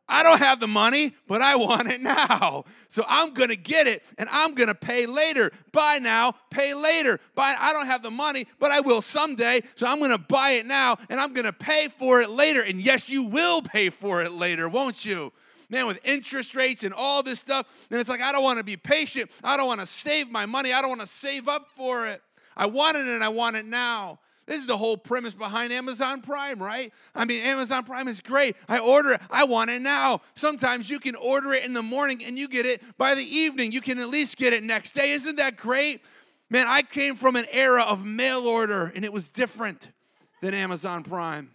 I 0.10 0.24
don't 0.24 0.39
have 0.39 0.60
the 0.60 0.68
money, 0.68 1.16
but 1.28 1.42
I 1.42 1.56
want 1.56 1.89
it 1.89 2.01
now. 2.01 2.66
So 2.88 3.06
I'm 3.08 3.34
going 3.34 3.50
to 3.50 3.56
get 3.56 3.88
it 3.88 4.04
and 4.18 4.28
I'm 4.32 4.56
going 4.56 4.68
to 4.68 4.75
pay 4.75 5.06
later. 5.06 5.51
Buy 5.72 6.00
now, 6.00 6.34
pay 6.50 6.74
later. 6.74 7.20
Buy 7.36 7.56
I 7.58 7.72
don't 7.72 7.86
have 7.86 8.01
the 8.01 8.12
money, 8.12 8.48
but 8.60 8.72
I 8.72 8.80
will 8.80 9.01
someday. 9.01 9.62
So 9.75 9.86
I'm 9.86 10.00
going 10.00 10.12
to 10.12 10.18
buy 10.18 10.51
it 10.51 10.66
now 10.66 10.98
and 11.10 11.20
I'm 11.20 11.34
going 11.34 11.46
to 11.46 11.54
pay 11.54 11.88
for 11.88 12.22
it 12.22 12.30
later. 12.30 12.62
And 12.62 12.82
yes, 12.82 13.08
you 13.08 13.24
will 13.24 13.62
pay 13.62 13.89
for 13.89 14.24
it 14.24 14.32
later, 14.32 14.68
won't 14.68 15.06
you? 15.06 15.32
man, 15.70 15.86
with 15.86 16.00
interest 16.04 16.56
rates 16.56 16.84
and 16.84 16.94
all 16.94 17.22
this 17.22 17.39
stuff. 17.39 17.68
And 17.92 18.00
it's 18.00 18.10
like, 18.10 18.22
I 18.22 18.32
don't 18.32 18.44
want 18.44 18.58
to 18.58 18.63
be 18.63 18.75
patient. 18.75 19.30
I 19.44 19.56
don't 19.56 19.68
want 19.68 19.82
to 19.82 19.86
save 19.86 20.30
my 20.30 20.48
money. 20.48 20.74
I 20.74 20.82
don't 20.82 20.89
want 20.89 21.01
to 21.01 21.08
save 21.08 21.48
up 21.48 21.68
for 21.75 22.08
it. 22.08 22.22
I 22.58 22.66
want 22.66 22.98
it 22.98 23.06
and 23.06 23.24
I 23.24 23.30
want 23.30 23.56
it 23.56 23.66
now. 23.66 24.20
This 24.50 24.62
is 24.62 24.65
the 24.65 24.77
whole 24.77 24.98
premise 24.98 25.36
behind 25.36 25.72
Amazon 25.72 26.24
Prime, 26.24 26.58
right? 26.60 26.91
I 27.13 27.25
mean, 27.25 27.39
Amazon 27.41 27.84
Prime 27.84 28.08
is 28.08 28.20
great. 28.20 28.56
I 28.68 28.79
order 28.79 29.12
it, 29.12 29.22
I 29.29 29.44
want 29.44 29.70
it 29.70 29.79
now. 29.79 30.22
Sometimes 30.34 30.89
you 30.89 31.00
can 31.00 31.13
order 31.13 31.53
it 31.53 31.63
in 31.63 31.74
the 31.74 31.84
morning 31.84 32.25
and 32.25 32.38
you 32.38 32.48
get 32.48 32.65
it 32.65 32.82
by 32.98 33.13
the 33.13 33.22
evening. 33.22 33.72
You 33.72 33.79
can 33.79 34.00
at 34.00 34.10
least 34.10 34.38
get 34.38 34.51
it 34.51 34.63
next 34.63 34.94
day. 34.94 35.12
Isn't 35.12 35.36
that 35.36 35.56
great? 35.56 36.01
Man, 36.50 36.65
I 36.68 36.82
came 36.82 37.15
from 37.15 37.36
an 37.36 37.46
era 37.51 37.84
of 37.84 38.03
mail 38.03 38.48
order 38.48 38.91
and 38.96 39.06
it 39.06 39.13
was 39.13 39.29
different 39.29 39.89
than 40.41 40.56
Amazon 40.56 41.03
Prime. 41.03 41.51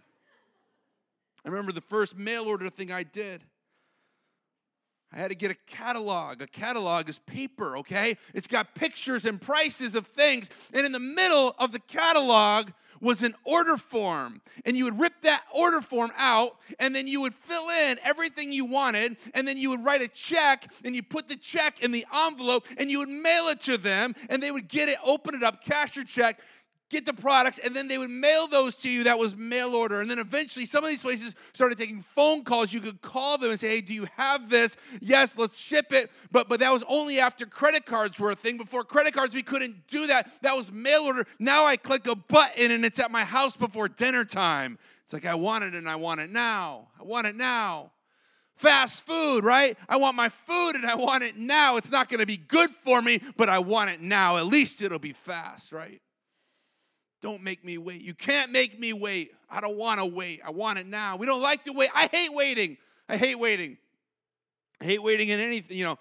I 1.44 1.48
remember 1.48 1.72
the 1.72 1.80
first 1.80 2.16
mail 2.16 2.44
order 2.44 2.70
thing 2.70 2.92
I 2.92 3.02
did. 3.02 3.42
I 5.12 5.18
had 5.18 5.30
to 5.30 5.34
get 5.34 5.50
a 5.50 5.56
catalog. 5.66 6.40
A 6.42 6.46
catalog 6.46 7.08
is 7.08 7.18
paper, 7.18 7.76
okay? 7.78 8.16
It's 8.34 8.46
got 8.46 8.76
pictures 8.76 9.26
and 9.26 9.40
prices 9.40 9.96
of 9.96 10.06
things. 10.06 10.48
And 10.72 10.86
in 10.86 10.92
the 10.92 11.00
middle 11.00 11.56
of 11.58 11.72
the 11.72 11.80
catalog 11.80 12.70
was 13.00 13.22
an 13.22 13.34
order 13.44 13.76
form. 13.76 14.40
And 14.64 14.76
you 14.76 14.84
would 14.84 14.98
rip 14.98 15.14
that 15.22 15.42
order 15.52 15.80
form 15.80 16.12
out, 16.16 16.56
and 16.78 16.94
then 16.94 17.06
you 17.06 17.20
would 17.20 17.34
fill 17.34 17.68
in 17.68 17.98
everything 18.02 18.52
you 18.52 18.64
wanted, 18.64 19.16
and 19.34 19.46
then 19.46 19.56
you 19.56 19.70
would 19.70 19.84
write 19.84 20.02
a 20.02 20.08
check, 20.08 20.70
and 20.84 20.94
you 20.94 21.02
put 21.02 21.28
the 21.28 21.36
check 21.36 21.82
in 21.82 21.90
the 21.90 22.06
envelope, 22.14 22.66
and 22.78 22.90
you 22.90 22.98
would 22.98 23.08
mail 23.08 23.48
it 23.48 23.60
to 23.62 23.76
them, 23.76 24.14
and 24.28 24.42
they 24.42 24.50
would 24.50 24.68
get 24.68 24.88
it, 24.88 24.98
open 25.04 25.34
it 25.34 25.42
up, 25.42 25.64
cash 25.64 25.96
your 25.96 26.04
check, 26.04 26.40
get 26.90 27.06
the 27.06 27.12
products, 27.12 27.58
and 27.58 27.74
then 27.74 27.88
they 27.88 27.98
would 27.98 28.10
mail 28.10 28.46
those 28.46 28.74
to 28.76 28.90
you. 28.90 29.04
That 29.04 29.18
was 29.18 29.36
mail 29.36 29.74
order. 29.74 30.00
And 30.00 30.10
then 30.10 30.18
eventually, 30.18 30.66
some 30.66 30.84
of 30.84 30.90
these 30.90 31.02
places 31.02 31.34
started 31.52 31.78
taking 31.78 32.02
phone 32.02 32.44
calls. 32.44 32.72
You 32.72 32.80
could 32.80 33.00
call 33.02 33.38
them 33.38 33.50
and 33.50 33.58
say, 33.58 33.68
Hey, 33.70 33.80
do 33.80 33.94
you 33.94 34.06
have 34.16 34.48
this? 34.48 34.76
Yes, 35.00 35.36
let's 35.36 35.58
ship 35.58 35.92
it. 35.92 36.10
But, 36.30 36.48
but 36.48 36.60
that 36.60 36.72
was 36.72 36.84
only 36.88 37.20
after 37.20 37.46
credit 37.46 37.86
cards 37.86 38.20
were 38.20 38.30
a 38.30 38.36
thing. 38.36 38.56
Before 38.56 38.84
credit 38.84 39.14
cards, 39.14 39.34
we 39.34 39.42
couldn't 39.42 39.86
do 39.88 40.06
that. 40.06 40.30
That 40.42 40.56
was 40.56 40.70
mail 40.70 41.02
order. 41.02 41.26
Now 41.38 41.64
I 41.66 41.76
click 41.76 42.06
a 42.06 42.14
button 42.14 42.70
and 42.70 42.84
it's 42.84 43.00
at 43.00 43.10
my 43.10 43.24
house 43.24 43.56
before 43.56 43.88
dinner 43.88 44.24
time. 44.24 44.78
It's 45.04 45.12
like, 45.12 45.26
I 45.26 45.34
want 45.34 45.64
it 45.64 45.74
and 45.74 45.88
I 45.88 45.96
want 45.96 46.20
it 46.20 46.30
now. 46.30 46.88
I 46.98 47.04
want 47.04 47.26
it 47.26 47.36
now. 47.36 47.92
Fast 48.56 49.04
food, 49.04 49.44
right? 49.44 49.76
I 49.88 49.96
want 49.96 50.16
my 50.16 50.28
food 50.28 50.76
and 50.76 50.86
I 50.86 50.94
want 50.94 51.24
it 51.24 51.36
now. 51.36 51.76
It's 51.76 51.90
not 51.90 52.08
going 52.08 52.20
to 52.20 52.26
be 52.26 52.36
good 52.36 52.70
for 52.70 53.02
me, 53.02 53.20
but 53.36 53.48
I 53.48 53.58
want 53.58 53.90
it 53.90 54.00
now. 54.00 54.36
At 54.36 54.46
least 54.46 54.80
it'll 54.80 55.00
be 55.00 55.12
fast, 55.12 55.72
right? 55.72 56.00
Don't 57.24 57.42
make 57.42 57.64
me 57.64 57.78
wait. 57.78 58.02
You 58.02 58.12
can't 58.12 58.52
make 58.52 58.78
me 58.78 58.92
wait. 58.92 59.32
I 59.48 59.62
don't 59.62 59.78
want 59.78 59.98
to 59.98 60.04
wait. 60.04 60.42
I 60.44 60.50
want 60.50 60.78
it 60.78 60.84
now. 60.86 61.16
We 61.16 61.24
don't 61.24 61.40
like 61.40 61.64
to 61.64 61.72
wait. 61.72 61.88
I 61.94 62.06
hate 62.12 62.34
waiting. 62.34 62.76
I 63.08 63.16
hate 63.16 63.36
waiting. 63.36 63.78
I 64.78 64.84
hate 64.84 65.02
waiting 65.02 65.30
in 65.30 65.40
anything, 65.40 65.78
you 65.78 65.84
know, 65.84 65.98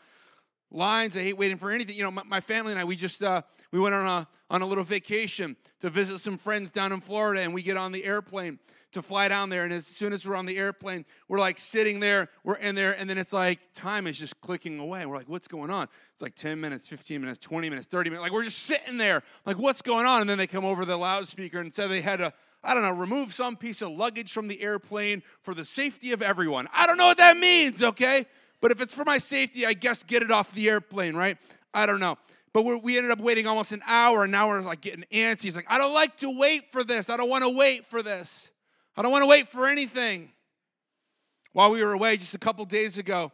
lines. 0.70 1.15
I 1.15 1.22
hate 1.22 1.38
waiting 1.38 1.56
for 1.56 1.72
anything. 1.72 1.96
You 1.96 2.03
know, 2.03 2.12
my, 2.12 2.24
my 2.24 2.42
family 2.42 2.74
and 2.74 2.82
I, 2.82 2.84
we 2.84 2.98
just, 2.98 3.24
uh, 3.24 3.42
we 3.72 3.80
went 3.80 3.96
on 3.96 4.06
a, 4.06 4.27
on 4.50 4.62
a 4.63 4.65
little 4.65 4.84
vacation 4.84 5.56
to 5.80 5.89
visit 5.89 6.20
some 6.20 6.38
friends 6.38 6.72
down 6.72 6.92
in 6.92 7.00
Florida 7.00 7.42
and 7.42 7.53
we 7.53 7.63
get 7.63 7.77
on 7.77 7.94
the 7.94 8.03
airplane 8.03 8.60
to 8.94 9.02
fly 9.02 9.28
down 9.28 9.50
there. 9.50 9.64
And 9.64 9.74
as 9.74 9.86
soon 9.86 10.14
as 10.14 10.28
we're 10.28 10.36
on 10.36 10.46
the 10.46 10.58
airplane, 10.58 11.06
we're 11.28 11.40
like 11.40 11.60
sitting 11.60 12.00
there, 12.00 12.30
we're 12.44 12.56
in 12.56 12.76
there, 12.76 12.94
and 12.94 13.10
then 13.10 13.18
it's 13.18 13.34
like 13.34 13.60
time 13.74 14.08
is 14.08 14.18
just 14.18 14.40
clicking 14.42 14.80
away. 14.80 15.06
We're 15.06 15.18
like, 15.18 15.30
what's 15.30 15.48
going 15.48 15.70
on? 15.70 15.88
It's 16.14 16.22
like 16.22 16.36
10 16.36 16.60
minutes, 16.60 16.88
15 16.88 17.22
minutes, 17.22 17.40
20 17.40 17.70
minutes, 17.70 17.88
30 17.88 18.10
minutes. 18.10 18.24
Like 18.24 18.32
we're 18.32 18.44
just 18.44 18.60
sitting 18.60 18.98
there, 18.98 19.24
like, 19.46 19.58
what's 19.58 19.82
going 19.82 20.06
on? 20.06 20.22
And 20.22 20.30
then 20.30 20.38
they 20.38 20.48
come 20.48 20.66
over 20.66 20.86
the 20.86 20.98
loudspeaker 20.98 21.60
and 21.60 21.74
said 21.74 21.88
they 21.88 22.02
had 22.02 22.18
to, 22.18 22.34
I 22.64 22.74
don't 22.74 22.84
know, 22.84 22.94
remove 22.94 23.34
some 23.34 23.58
piece 23.58 23.82
of 23.82 23.92
luggage 23.92 24.32
from 24.32 24.48
the 24.48 24.62
airplane 24.62 25.22
for 25.42 25.54
the 25.54 25.66
safety 25.66 26.12
of 26.14 26.22
everyone. 26.22 26.68
I 26.74 26.88
don't 26.88 26.98
know 26.98 27.08
what 27.08 27.18
that 27.18 27.38
means, 27.38 27.84
okay? 27.84 28.26
But 28.62 28.72
if 28.72 28.80
it's 28.80 28.94
for 28.94 29.04
my 29.04 29.18
safety, 29.18 29.66
I 29.66 29.74
guess 29.74 30.04
get 30.04 30.24
it 30.24 30.32
off 30.32 30.54
the 30.54 30.70
airplane, 30.70 31.16
right? 31.16 31.38
I 31.74 31.86
don't 31.86 32.00
know. 32.00 32.18
But 32.54 32.84
we 32.84 32.98
ended 32.98 33.12
up 33.12 33.20
waiting 33.20 33.48
almost 33.48 33.72
an 33.72 33.82
hour, 33.88 34.24
and 34.24 34.32
now 34.32 34.48
we're 34.48 34.62
like 34.62 34.80
getting 34.80 35.04
antsy. 35.12 35.54
Like, 35.54 35.66
I 35.68 35.80
don't 35.80 35.94
like 35.94 36.18
to 36.18 36.30
wait 36.30 36.72
for 36.72 36.84
this. 36.84 37.10
I 37.10 37.18
don't 37.18 37.28
want 37.28 37.44
to 37.44 37.50
wait 37.50 37.86
for 37.88 38.04
this. 38.04 38.52
I 38.96 39.02
don't 39.02 39.12
want 39.12 39.24
to 39.24 39.28
wait 39.28 39.50
for 39.50 39.68
anything. 39.68 40.30
While 41.52 41.72
we 41.72 41.84
were 41.84 41.94
away 41.94 42.18
just 42.18 42.36
a 42.36 42.40
couple 42.40 42.64
days 42.66 42.98
ago, 42.98 43.32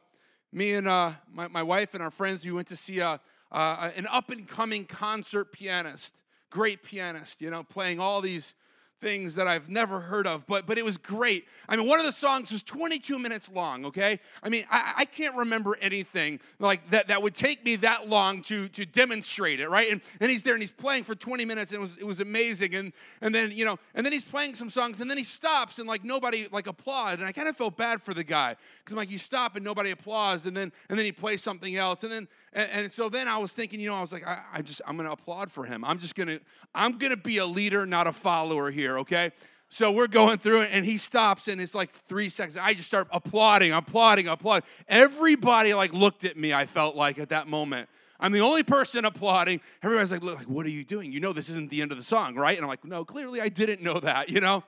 me 0.54 0.74
and 0.74 0.88
uh, 0.88 1.12
my, 1.32 1.48
my 1.48 1.64
wife 1.64 1.94
and 1.94 2.02
our 2.02 2.12
friends, 2.12 2.46
we 2.46 2.52
went 2.52 2.68
to 2.70 2.78
see 2.78 3.00
a, 3.00 3.20
uh, 3.52 3.92
an 3.96 4.08
up 4.10 4.30
and 4.30 4.48
coming 4.48 4.86
concert 4.86 5.52
pianist, 5.52 6.22
great 6.50 6.82
pianist, 6.82 7.42
you 7.42 7.50
know, 7.50 7.64
playing 7.64 8.00
all 8.00 8.22
these 8.22 8.56
things 9.02 9.36
that 9.36 9.48
I've 9.48 9.70
never 9.70 10.00
heard 10.00 10.28
of, 10.28 10.46
but 10.48 10.66
but 10.66 10.78
it 10.78 10.86
was 10.86 10.98
great. 10.98 11.46
I 11.68 11.76
mean, 11.76 11.88
one 11.88 12.00
of 12.00 12.06
the 12.06 12.12
songs 12.12 12.52
was 12.52 12.64
22 12.64 13.18
minutes 13.20 13.50
long. 13.52 13.86
Okay, 13.86 14.20
I 14.44 14.50
mean, 14.50 14.66
I, 14.70 14.94
I 14.98 15.06
can't 15.06 15.36
remember 15.36 15.78
anything 15.82 16.40
like 16.60 16.90
that 16.90 17.08
that 17.08 17.22
would 17.22 17.34
take 17.34 17.64
me 17.64 17.78
that 17.78 18.10
long 18.10 18.42
to 18.44 18.68
to 18.70 18.86
demonstrate 18.86 19.60
it, 19.60 19.70
right? 19.70 19.92
And 19.92 20.02
and 20.20 20.30
he's 20.30 20.44
there 20.44 20.54
and 20.54 20.62
he's 20.62 20.72
playing 20.72 21.04
for 21.04 21.16
20 21.16 21.46
minutes, 21.46 21.72
and 21.72 21.80
it 21.80 21.82
was 21.82 21.98
it 21.98 22.06
was 22.06 22.20
amazing. 22.20 22.76
And 22.76 22.94
and 23.22 23.34
then 23.34 23.52
you 23.52 23.66
know, 23.66 23.78
and 23.96 24.06
then 24.06 24.14
he's 24.14 24.26
playing 24.26 24.56
some 24.56 24.70
songs, 24.70 25.00
and 25.02 25.10
then 25.10 25.18
he 25.18 25.24
stops, 25.24 25.80
and 25.80 25.88
like 25.88 26.04
nobody 26.04 26.48
like 26.52 26.68
applauded, 26.68 27.20
and 27.20 27.28
I 27.28 27.32
kind 27.32 27.48
of 27.48 27.56
felt 27.56 27.78
bad 27.78 28.02
for 28.02 28.14
the 28.14 28.24
guy 28.24 28.56
because 28.80 28.94
I'm 28.94 28.98
like, 28.98 29.12
you 29.12 29.18
stop 29.18 29.56
and 29.56 29.64
nobody 29.64 29.92
applauds, 29.92 30.46
and 30.46 30.56
then 30.56 30.72
and 30.90 30.98
then 30.98 31.06
he 31.06 31.12
plays 31.12 31.42
something 31.42 31.76
else, 31.76 32.04
and 32.04 32.12
then 32.12 32.28
and, 32.54 32.70
and 32.72 32.92
so 32.92 33.10
then 33.10 33.28
I 33.28 33.38
was 33.38 33.52
thinking, 33.52 33.80
you 33.80 33.90
know, 33.90 33.96
I 33.96 34.02
was 34.02 34.12
like, 34.12 34.28
I, 34.28 34.42
I 34.54 34.62
just 34.62 34.82
I'm 34.88 34.98
gonna 34.98 35.12
applaud 35.12 35.52
for 35.52 35.66
him. 35.66 35.86
I'm 35.86 36.00
just 36.00 36.16
gonna 36.16 36.40
I'm 36.76 36.98
gonna 36.98 37.18
be 37.18 37.38
a 37.38 37.46
leader, 37.46 37.86
not 37.86 38.08
a 38.08 38.14
follower 38.14 38.72
here 38.72 38.89
here, 38.90 39.00
okay? 39.00 39.32
So 39.70 39.92
we're 39.92 40.08
going 40.08 40.40
through 40.40 40.62
it, 40.62 40.70
and 40.74 40.84
he 40.84 40.98
stops, 40.98 41.48
and 41.48 41.62
it's 41.62 41.76
like 41.76 41.92
three 41.92 42.30
seconds. 42.30 42.58
I 42.58 42.74
just 42.74 42.88
start 42.88 43.08
applauding, 43.12 43.72
applauding, 43.72 44.28
applauding. 44.28 44.68
Everybody 44.88 45.76
like 45.76 45.94
looked 45.94 46.24
at 46.24 46.38
me. 46.38 46.54
I 46.54 46.66
felt 46.66 46.96
like 46.96 47.20
at 47.20 47.30
that 47.30 47.48
moment. 47.48 47.88
I'm 48.20 48.34
the 48.34 48.42
only 48.42 48.64
person 48.64 49.06
applauding. 49.06 49.62
Everybody's 49.84 50.12
like, 50.12 50.24
"Look, 50.24 50.40
like, 50.40 50.50
what 50.50 50.66
are 50.66 50.72
you 50.72 50.84
doing? 50.84 51.14
You 51.14 51.20
know 51.20 51.32
this 51.32 51.50
isn't 51.50 51.70
the 51.70 51.82
end 51.82 51.92
of 51.92 51.98
the 51.98 52.04
song, 52.04 52.36
right?" 52.36 52.58
And 52.58 52.66
I'm 52.66 52.70
like, 52.70 52.84
"No, 52.84 53.06
clearly 53.06 53.40
I 53.40 53.50
didn't 53.50 53.82
know 53.82 54.00
that." 54.00 54.30
You 54.30 54.42
know. 54.42 54.64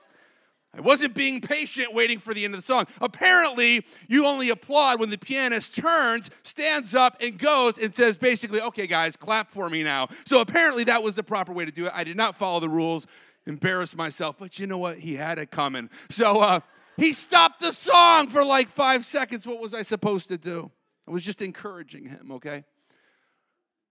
I 0.74 0.80
wasn't 0.80 1.12
being 1.12 1.42
patient 1.42 1.92
waiting 1.92 2.18
for 2.18 2.32
the 2.32 2.46
end 2.46 2.54
of 2.54 2.60
the 2.60 2.64
song. 2.64 2.86
Apparently, 3.02 3.84
you 4.08 4.24
only 4.24 4.48
applaud 4.48 5.00
when 5.00 5.10
the 5.10 5.18
pianist 5.18 5.76
turns, 5.76 6.30
stands 6.44 6.94
up, 6.94 7.20
and 7.20 7.38
goes 7.38 7.76
and 7.76 7.94
says 7.94 8.16
basically, 8.16 8.58
okay, 8.62 8.86
guys, 8.86 9.14
clap 9.14 9.50
for 9.50 9.68
me 9.68 9.82
now. 9.82 10.08
So 10.24 10.40
apparently, 10.40 10.84
that 10.84 11.02
was 11.02 11.14
the 11.14 11.22
proper 11.22 11.52
way 11.52 11.66
to 11.66 11.70
do 11.70 11.84
it. 11.84 11.92
I 11.94 12.04
did 12.04 12.16
not 12.16 12.36
follow 12.36 12.58
the 12.58 12.70
rules 12.70 13.06
embarrass 13.46 13.96
myself, 13.96 14.36
but 14.38 14.58
you 14.58 14.66
know 14.66 14.78
what? 14.78 14.98
He 14.98 15.14
had 15.16 15.38
it 15.38 15.50
coming. 15.50 15.90
So 16.10 16.40
uh, 16.40 16.60
he 16.96 17.12
stopped 17.12 17.60
the 17.60 17.72
song 17.72 18.28
for 18.28 18.44
like 18.44 18.68
five 18.68 19.04
seconds. 19.04 19.46
What 19.46 19.60
was 19.60 19.74
I 19.74 19.82
supposed 19.82 20.28
to 20.28 20.38
do? 20.38 20.70
I 21.06 21.10
was 21.10 21.22
just 21.22 21.42
encouraging 21.42 22.06
him, 22.06 22.30
okay? 22.32 22.64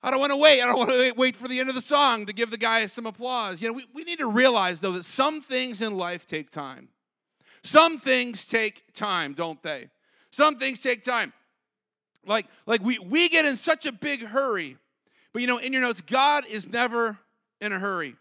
I 0.03 0.09
don't 0.09 0.19
want 0.19 0.31
to 0.31 0.37
wait. 0.37 0.61
I 0.61 0.65
don't 0.65 0.77
want 0.77 0.89
to 0.89 1.13
wait 1.15 1.35
for 1.35 1.47
the 1.47 1.59
end 1.59 1.69
of 1.69 1.75
the 1.75 1.81
song 1.81 2.25
to 2.25 2.33
give 2.33 2.49
the 2.49 2.57
guy 2.57 2.85
some 2.87 3.05
applause. 3.05 3.61
You 3.61 3.67
know, 3.67 3.73
we, 3.73 3.85
we 3.93 4.03
need 4.03 4.19
to 4.19 4.27
realize, 4.27 4.79
though, 4.79 4.93
that 4.93 5.05
some 5.05 5.41
things 5.41 5.81
in 5.81 5.95
life 5.95 6.25
take 6.25 6.49
time. 6.49 6.89
Some 7.63 7.99
things 7.99 8.45
take 8.45 8.93
time, 8.93 9.33
don't 9.33 9.61
they? 9.61 9.89
Some 10.31 10.57
things 10.57 10.81
take 10.81 11.03
time. 11.03 11.33
Like, 12.25 12.47
like 12.65 12.81
we, 12.81 12.97
we 12.97 13.29
get 13.29 13.45
in 13.45 13.55
such 13.55 13.85
a 13.85 13.91
big 13.91 14.25
hurry. 14.25 14.77
But 15.33 15.41
you 15.41 15.47
know, 15.47 15.57
in 15.57 15.73
your 15.73 15.81
notes, 15.81 16.01
God 16.01 16.45
is 16.47 16.67
never 16.67 17.19
in 17.59 17.71
a 17.71 17.79
hurry. 17.79 18.15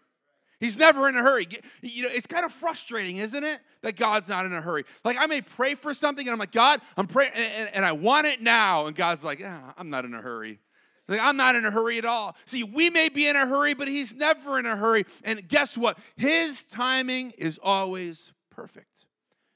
He's 0.60 0.76
never 0.76 1.08
in 1.08 1.16
a 1.16 1.22
hurry. 1.22 1.48
You 1.80 2.04
know, 2.04 2.10
it's 2.12 2.26
kind 2.26 2.44
of 2.44 2.52
frustrating, 2.52 3.16
isn't 3.16 3.42
it? 3.42 3.60
That 3.82 3.96
God's 3.96 4.28
not 4.28 4.44
in 4.44 4.52
a 4.52 4.60
hurry. 4.60 4.84
Like 5.04 5.16
I 5.18 5.26
may 5.26 5.40
pray 5.40 5.74
for 5.74 5.94
something 5.94 6.26
and 6.26 6.32
I'm 6.32 6.38
like, 6.38 6.52
God, 6.52 6.80
I'm 6.98 7.06
praying 7.06 7.32
and, 7.34 7.70
and, 7.72 7.84
I 7.84 7.92
want 7.92 8.26
it 8.26 8.42
now. 8.42 8.86
And 8.86 8.94
God's 8.94 9.24
like, 9.24 9.40
yeah, 9.40 9.72
I'm 9.78 9.88
not 9.88 10.04
in 10.04 10.12
a 10.12 10.20
hurry. 10.20 10.60
Like, 11.08 11.20
I'm 11.20 11.36
not 11.36 11.56
in 11.56 11.64
a 11.64 11.72
hurry 11.72 11.98
at 11.98 12.04
all. 12.04 12.36
See, 12.44 12.62
we 12.62 12.88
may 12.88 13.08
be 13.08 13.26
in 13.26 13.34
a 13.34 13.44
hurry, 13.44 13.74
but 13.74 13.88
he's 13.88 14.14
never 14.14 14.60
in 14.60 14.66
a 14.66 14.76
hurry. 14.76 15.06
And 15.24 15.48
guess 15.48 15.76
what? 15.76 15.98
His 16.16 16.64
timing 16.64 17.32
is 17.32 17.58
always 17.60 18.32
perfect. 18.50 19.06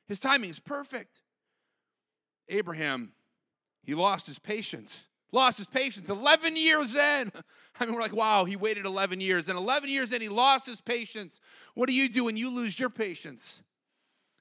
His 0.08 0.18
timing 0.18 0.50
is 0.50 0.58
perfect. 0.58 1.22
Abraham, 2.48 3.12
he 3.84 3.94
lost 3.94 4.26
his 4.26 4.40
patience 4.40 5.06
lost 5.34 5.58
his 5.58 5.66
patience 5.66 6.08
11 6.08 6.56
years 6.56 6.94
in. 6.94 7.32
I 7.80 7.84
mean, 7.84 7.94
we're 7.94 8.00
like, 8.00 8.14
wow, 8.14 8.44
he 8.44 8.56
waited 8.56 8.86
11 8.86 9.20
years. 9.20 9.48
And 9.48 9.58
11 9.58 9.90
years 9.90 10.12
in, 10.12 10.22
he 10.22 10.28
lost 10.28 10.66
his 10.66 10.80
patience. 10.80 11.40
What 11.74 11.88
do 11.88 11.92
you 11.94 12.08
do 12.08 12.24
when 12.24 12.36
you 12.36 12.50
lose 12.50 12.78
your 12.78 12.90
patience? 12.90 13.60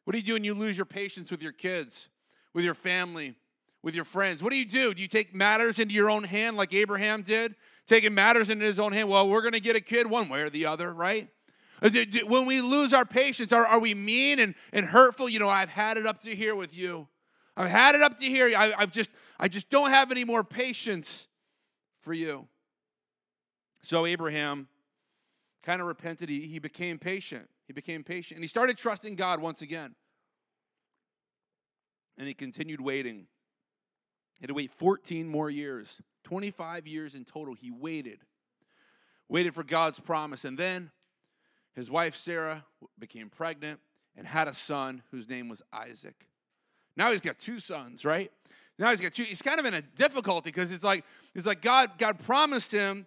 What 0.06 0.12
do 0.12 0.20
you 0.20 0.24
do 0.24 0.34
when 0.34 0.44
you 0.44 0.54
lose 0.54 0.78
your 0.78 0.86
patience 0.86 1.32
with 1.32 1.42
your 1.42 1.52
kids, 1.52 2.10
with 2.54 2.64
your 2.64 2.76
family, 2.76 3.36
with 3.82 3.96
your 3.96 4.06
friends? 4.06 4.44
What 4.44 4.52
do 4.52 4.58
you 4.58 4.66
do? 4.66 4.94
Do 4.94 5.02
you 5.02 5.08
take 5.08 5.34
matters 5.34 5.80
into 5.80 5.94
your 5.94 6.10
own 6.10 6.24
hand 6.24 6.58
like 6.58 6.74
Abraham 6.74 7.24
did? 7.24 7.56
Taking 7.88 8.14
matters 8.14 8.50
into 8.50 8.66
his 8.66 8.80
own 8.80 8.94
hand. 8.94 9.10
Well, 9.10 9.28
we're 9.28 9.42
going 9.42 9.54
to 9.54 9.60
get 9.60 9.76
a 9.76 9.82
kid 9.82 10.08
one 10.08 10.30
way 10.30 10.42
or 10.42 10.50
the 10.50 10.68
other, 10.68 10.94
right? 10.94 11.28
Uh, 11.82 11.90
when 12.28 12.46
we 12.46 12.62
lose 12.62 12.94
our 12.94 13.04
patience, 13.04 13.52
are, 13.52 13.66
are 13.66 13.80
we 13.80 13.94
mean 13.94 14.40
and, 14.40 14.56
and 14.72 14.86
hurtful? 14.86 15.28
You 15.28 15.40
know, 15.40 15.50
I've 15.50 15.70
had 15.70 15.98
it 15.98 16.06
up 16.06 16.20
to 16.22 16.36
here 16.36 16.56
with 16.56 16.78
you. 16.78 17.08
I've 17.55 17.69
had 17.69 17.95
it 17.95 18.01
up 18.01 18.17
to 18.17 18.25
here. 18.25 18.55
I, 18.57 18.74
have 18.79 18.91
just, 18.91 19.12
I 19.39 19.48
just 19.48 19.69
don't 19.69 19.89
have 19.89 20.12
any 20.12 20.25
more 20.25 20.43
patience 20.43 21.27
for 22.01 22.13
you. 22.13 22.48
So 23.83 24.05
Abraham 24.05 24.67
kind 25.62 25.81
of 25.81 25.88
repented. 25.88 26.29
He, 26.29 26.41
he 26.41 26.60
became 26.60 26.98
patient. 26.98 27.50
He 27.67 27.74
became 27.74 28.03
patient. 28.03 28.38
And 28.38 28.43
he 28.43 28.48
started 28.48 28.77
trusting 28.77 29.15
God 29.15 29.39
once 29.39 29.62
again. 29.62 29.95
And 32.17 32.27
he 32.27 32.33
continued 32.33 32.81
waiting. 32.81 33.27
He 34.36 34.41
had 34.41 34.50
to 34.50 34.53
wait 34.53 34.72
14 34.72 35.27
more 35.27 35.50
years, 35.50 36.01
25 36.24 36.88
years 36.88 37.15
in 37.15 37.25
total. 37.25 37.53
He 37.53 37.72
waited, 37.72 38.19
waited 39.29 39.53
for 39.53 39.63
God's 39.63 40.00
promise. 40.00 40.43
And 40.43 40.57
then 40.57 40.91
his 41.74 41.89
wife 41.89 42.15
Sarah 42.15 42.65
became 43.00 43.29
pregnant 43.29 43.79
and 44.15 44.27
had 44.27 44.48
a 44.48 44.53
son 44.53 45.03
whose 45.12 45.29
name 45.29 45.50
was 45.50 45.62
Isaac. 45.72 46.27
Now 46.96 47.12
he's 47.12 47.22
got 47.22 47.40
two 47.40 47.60
sons, 47.60 48.06
right? 48.06 48.32
Now 48.80 48.90
he's 48.90 49.02
got 49.02 49.14
two. 49.14 49.24
He's 49.24 49.42
kind 49.42 49.60
of 49.60 49.66
in 49.66 49.74
a 49.74 49.82
difficulty 49.82 50.50
because 50.50 50.72
it's 50.72 50.84
like 50.84 51.06
it's 51.36 51.46
like 51.46 51.62
God 51.62 51.92
God 51.98 52.20
promised 52.20 52.72
him 52.72 53.06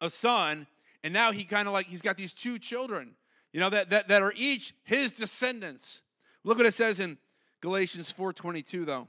a 0.00 0.10
son, 0.10 0.66
and 1.02 1.12
now 1.12 1.32
he 1.32 1.44
kind 1.44 1.66
of 1.66 1.74
like 1.74 1.86
he's 1.86 2.02
got 2.02 2.16
these 2.16 2.32
two 2.32 2.58
children, 2.58 3.16
you 3.52 3.60
know, 3.60 3.70
that, 3.70 3.90
that, 3.90 4.08
that 4.08 4.22
are 4.22 4.32
each 4.36 4.74
his 4.84 5.12
descendants. 5.12 6.02
Look 6.44 6.56
what 6.58 6.66
it 6.66 6.74
says 6.74 7.00
in 7.00 7.18
Galatians 7.60 8.12
4:22, 8.12 8.86
though. 8.86 9.08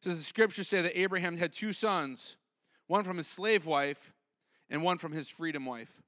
It 0.00 0.04
says 0.04 0.18
the 0.18 0.24
scriptures 0.24 0.68
say 0.68 0.82
that 0.82 0.98
Abraham 0.98 1.36
had 1.36 1.52
two 1.52 1.72
sons, 1.72 2.36
one 2.86 3.04
from 3.04 3.18
his 3.18 3.26
slave 3.26 3.66
wife 3.66 4.12
and 4.68 4.82
one 4.82 4.98
from 4.98 5.12
his 5.12 5.28
freedom 5.28 5.66
wife. 5.66 6.02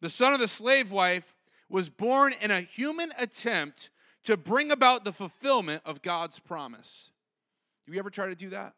The 0.00 0.10
son 0.10 0.34
of 0.34 0.40
the 0.40 0.48
slave 0.48 0.90
wife 0.90 1.34
was 1.68 1.88
born 1.88 2.34
in 2.40 2.50
a 2.50 2.60
human 2.60 3.12
attempt 3.18 3.90
to 4.26 4.36
bring 4.36 4.70
about 4.70 5.04
the 5.04 5.12
fulfillment 5.12 5.82
of 5.84 6.02
God's 6.02 6.38
promise. 6.38 7.10
Do 7.86 7.92
you 7.92 7.98
ever 7.98 8.10
try 8.10 8.26
to 8.26 8.34
do 8.34 8.50
that? 8.50 8.74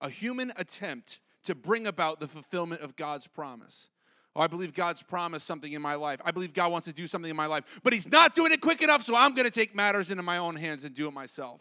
A 0.00 0.10
human 0.10 0.52
attempt 0.56 1.20
to 1.44 1.54
bring 1.54 1.86
about 1.86 2.20
the 2.20 2.28
fulfillment 2.28 2.82
of 2.82 2.96
God's 2.96 3.26
promise. 3.26 3.88
Oh, 4.36 4.40
I 4.40 4.48
believe 4.48 4.74
God's 4.74 5.02
promised 5.02 5.46
something 5.46 5.72
in 5.72 5.80
my 5.80 5.94
life. 5.94 6.20
I 6.24 6.32
believe 6.32 6.52
God 6.52 6.70
wants 6.70 6.86
to 6.86 6.92
do 6.92 7.06
something 7.06 7.30
in 7.30 7.36
my 7.36 7.46
life, 7.46 7.64
but 7.82 7.92
He's 7.92 8.10
not 8.10 8.34
doing 8.34 8.52
it 8.52 8.60
quick 8.60 8.82
enough, 8.82 9.02
so 9.02 9.16
I'm 9.16 9.34
going 9.34 9.46
to 9.46 9.52
take 9.52 9.74
matters 9.74 10.10
into 10.10 10.22
my 10.22 10.38
own 10.38 10.56
hands 10.56 10.84
and 10.84 10.94
do 10.94 11.08
it 11.08 11.12
myself. 11.12 11.60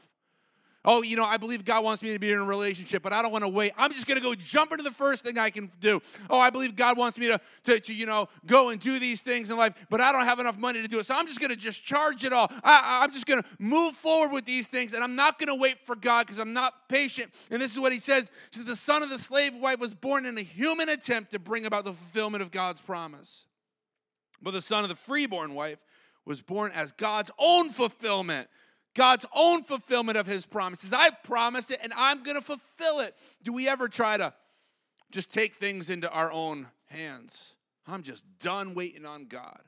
Oh, 0.89 1.01
you 1.01 1.17
know, 1.17 1.25
I 1.25 1.35
believe 1.35 1.65
God 1.65 1.83
wants 1.83 2.01
me 2.01 2.13
to 2.13 2.19
be 2.19 2.31
in 2.31 2.39
a 2.39 2.43
relationship, 2.45 3.03
but 3.03 3.11
I 3.11 3.21
don't 3.21 3.33
want 3.33 3.43
to 3.43 3.49
wait. 3.49 3.73
I'm 3.77 3.91
just 3.91 4.07
going 4.07 4.17
to 4.17 4.23
go 4.23 4.33
jump 4.33 4.71
into 4.71 4.85
the 4.85 4.91
first 4.91 5.21
thing 5.25 5.37
I 5.37 5.49
can 5.49 5.69
do. 5.81 6.01
Oh, 6.29 6.39
I 6.39 6.49
believe 6.49 6.77
God 6.77 6.97
wants 6.97 7.19
me 7.19 7.27
to, 7.27 7.41
to, 7.65 7.79
to, 7.81 7.93
you 7.93 8.05
know, 8.05 8.29
go 8.45 8.69
and 8.69 8.79
do 8.79 8.97
these 8.97 9.19
things 9.19 9.49
in 9.49 9.57
life, 9.57 9.73
but 9.89 9.99
I 9.99 10.13
don't 10.13 10.23
have 10.23 10.39
enough 10.39 10.57
money 10.57 10.81
to 10.81 10.87
do 10.87 10.99
it. 10.99 11.05
So 11.05 11.13
I'm 11.13 11.27
just 11.27 11.41
going 11.41 11.49
to 11.49 11.57
just 11.57 11.83
charge 11.83 12.23
it 12.23 12.31
all. 12.31 12.49
I, 12.63 13.01
I'm 13.03 13.11
just 13.11 13.25
going 13.25 13.43
to 13.43 13.49
move 13.59 13.95
forward 13.95 14.31
with 14.31 14.45
these 14.45 14.69
things, 14.69 14.93
and 14.93 15.03
I'm 15.03 15.17
not 15.17 15.39
going 15.39 15.49
to 15.49 15.61
wait 15.61 15.85
for 15.85 15.97
God 15.97 16.25
because 16.25 16.39
I'm 16.39 16.53
not 16.53 16.87
patient. 16.87 17.33
And 17.51 17.61
this 17.61 17.73
is 17.73 17.79
what 17.79 17.91
he 17.91 17.99
says. 17.99 18.31
Says, 18.51 18.63
the 18.63 18.75
son 18.77 19.03
of 19.03 19.09
the 19.09 19.19
slave 19.19 19.55
wife 19.57 19.79
was 19.79 19.93
born 19.93 20.25
in 20.25 20.37
a 20.37 20.41
human 20.41 20.87
attempt 20.87 21.31
to 21.31 21.39
bring 21.39 21.65
about 21.65 21.83
the 21.83 21.91
fulfillment 21.91 22.41
of 22.41 22.49
God's 22.49 22.79
promise. 22.79 23.45
But 24.41 24.51
the 24.51 24.61
son 24.61 24.83
of 24.83 24.89
the 24.89 24.95
freeborn 24.95 25.53
wife 25.53 25.79
was 26.23 26.41
born 26.41 26.71
as 26.71 26.93
God's 26.93 27.31
own 27.37 27.71
fulfillment 27.71 28.47
God's 28.97 29.27
own 29.33 29.61
fulfillment 29.61 30.17
of 30.17 30.25
his 30.25 30.47
promises. 30.47 30.91
I 30.91 31.11
promised 31.11 31.69
it 31.69 31.79
and 31.83 31.93
I'm 31.95 32.23
going 32.23 32.35
to 32.35 32.43
fulfill 32.43 32.99
it. 32.99 33.15
Do 33.43 33.53
we 33.53 33.69
ever 33.69 33.87
try 33.87 34.17
to 34.17 34.33
just 35.11 35.31
take 35.31 35.55
things 35.55 35.91
into 35.91 36.09
our 36.09 36.31
own 36.31 36.67
hands? 36.87 37.53
I'm 37.87 38.01
just 38.01 38.25
done 38.39 38.73
waiting 38.73 39.05
on 39.05 39.25
God. 39.25 39.61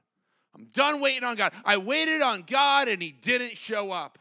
I'm 0.55 0.65
done 0.73 0.99
waiting 0.99 1.23
on 1.23 1.35
God. 1.35 1.53
I 1.63 1.77
waited 1.77 2.23
on 2.23 2.43
God 2.45 2.87
and 2.87 3.01
he 3.01 3.11
didn't 3.11 3.55
show 3.55 3.91
up. 3.91 4.17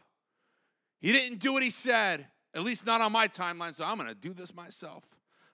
He 1.01 1.11
didn't 1.11 1.39
do 1.39 1.53
what 1.53 1.63
he 1.63 1.71
said, 1.71 2.27
at 2.53 2.63
least 2.63 2.85
not 2.85 3.01
on 3.01 3.11
my 3.11 3.27
timeline, 3.27 3.73
so 3.73 3.85
I'm 3.85 3.97
going 3.97 4.09
to 4.09 4.15
do 4.15 4.31
this 4.31 4.53
myself. 4.53 5.03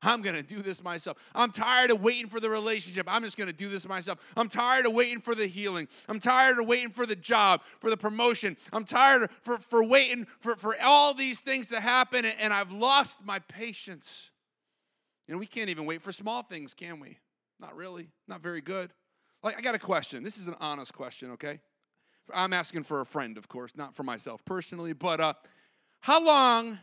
I'm 0.06 0.22
going 0.22 0.36
to 0.36 0.44
do 0.44 0.62
this 0.62 0.84
myself. 0.84 1.18
I'm 1.34 1.52
tired 1.52 1.92
of 1.92 2.02
waiting 2.02 2.28
for 2.28 2.40
the 2.40 2.50
relationship. 2.50 3.08
I'm 3.10 3.24
just 3.24 3.38
going 3.38 3.48
to 3.48 3.54
do 3.54 3.70
this 3.70 3.88
myself. 3.88 4.20
I'm 4.38 4.48
tired 4.48 4.86
of 4.86 4.94
waiting 4.94 5.20
for 5.20 5.34
the 5.34 5.48
healing. 5.48 5.88
I'm 6.08 6.20
tired 6.20 6.60
of 6.60 6.68
waiting 6.68 6.92
for 6.92 7.06
the 7.06 7.16
job, 7.16 7.62
for 7.80 7.90
the 7.90 7.98
promotion. 7.98 8.56
I'm 8.72 8.86
tired 8.86 9.30
for, 9.42 9.58
for 9.58 9.84
waiting 9.84 10.28
for, 10.40 10.56
for 10.56 10.76
all 10.82 11.14
these 11.14 11.40
things 11.40 11.68
to 11.68 11.80
happen, 11.80 12.26
and 12.26 12.54
I've 12.54 12.72
lost 12.72 13.26
my 13.26 13.40
patience. 13.40 14.30
You 15.28 15.34
know, 15.34 15.40
we 15.40 15.48
can't 15.48 15.70
even 15.70 15.86
wait 15.86 16.02
for 16.02 16.12
small 16.12 16.44
things, 16.44 16.74
can 16.74 17.00
we? 17.00 17.18
Not 17.60 17.76
really. 17.76 18.10
Not 18.28 18.42
very 18.42 18.62
good. 18.62 18.92
Like, 19.42 19.58
I 19.58 19.62
got 19.62 19.76
a 19.76 19.80
question. 19.80 20.24
This 20.24 20.38
is 20.38 20.48
an 20.48 20.56
honest 20.60 20.94
question, 20.94 21.32
okay? 21.32 21.60
I'm 22.34 22.54
asking 22.54 22.84
for 22.84 23.02
a 23.02 23.06
friend, 23.06 23.38
of 23.38 23.48
course, 23.48 23.76
not 23.76 23.96
for 23.96 24.04
myself 24.04 24.44
personally, 24.46 24.94
but 24.94 25.20
uh, 25.20 25.34
how 26.02 26.24
long, 26.24 26.80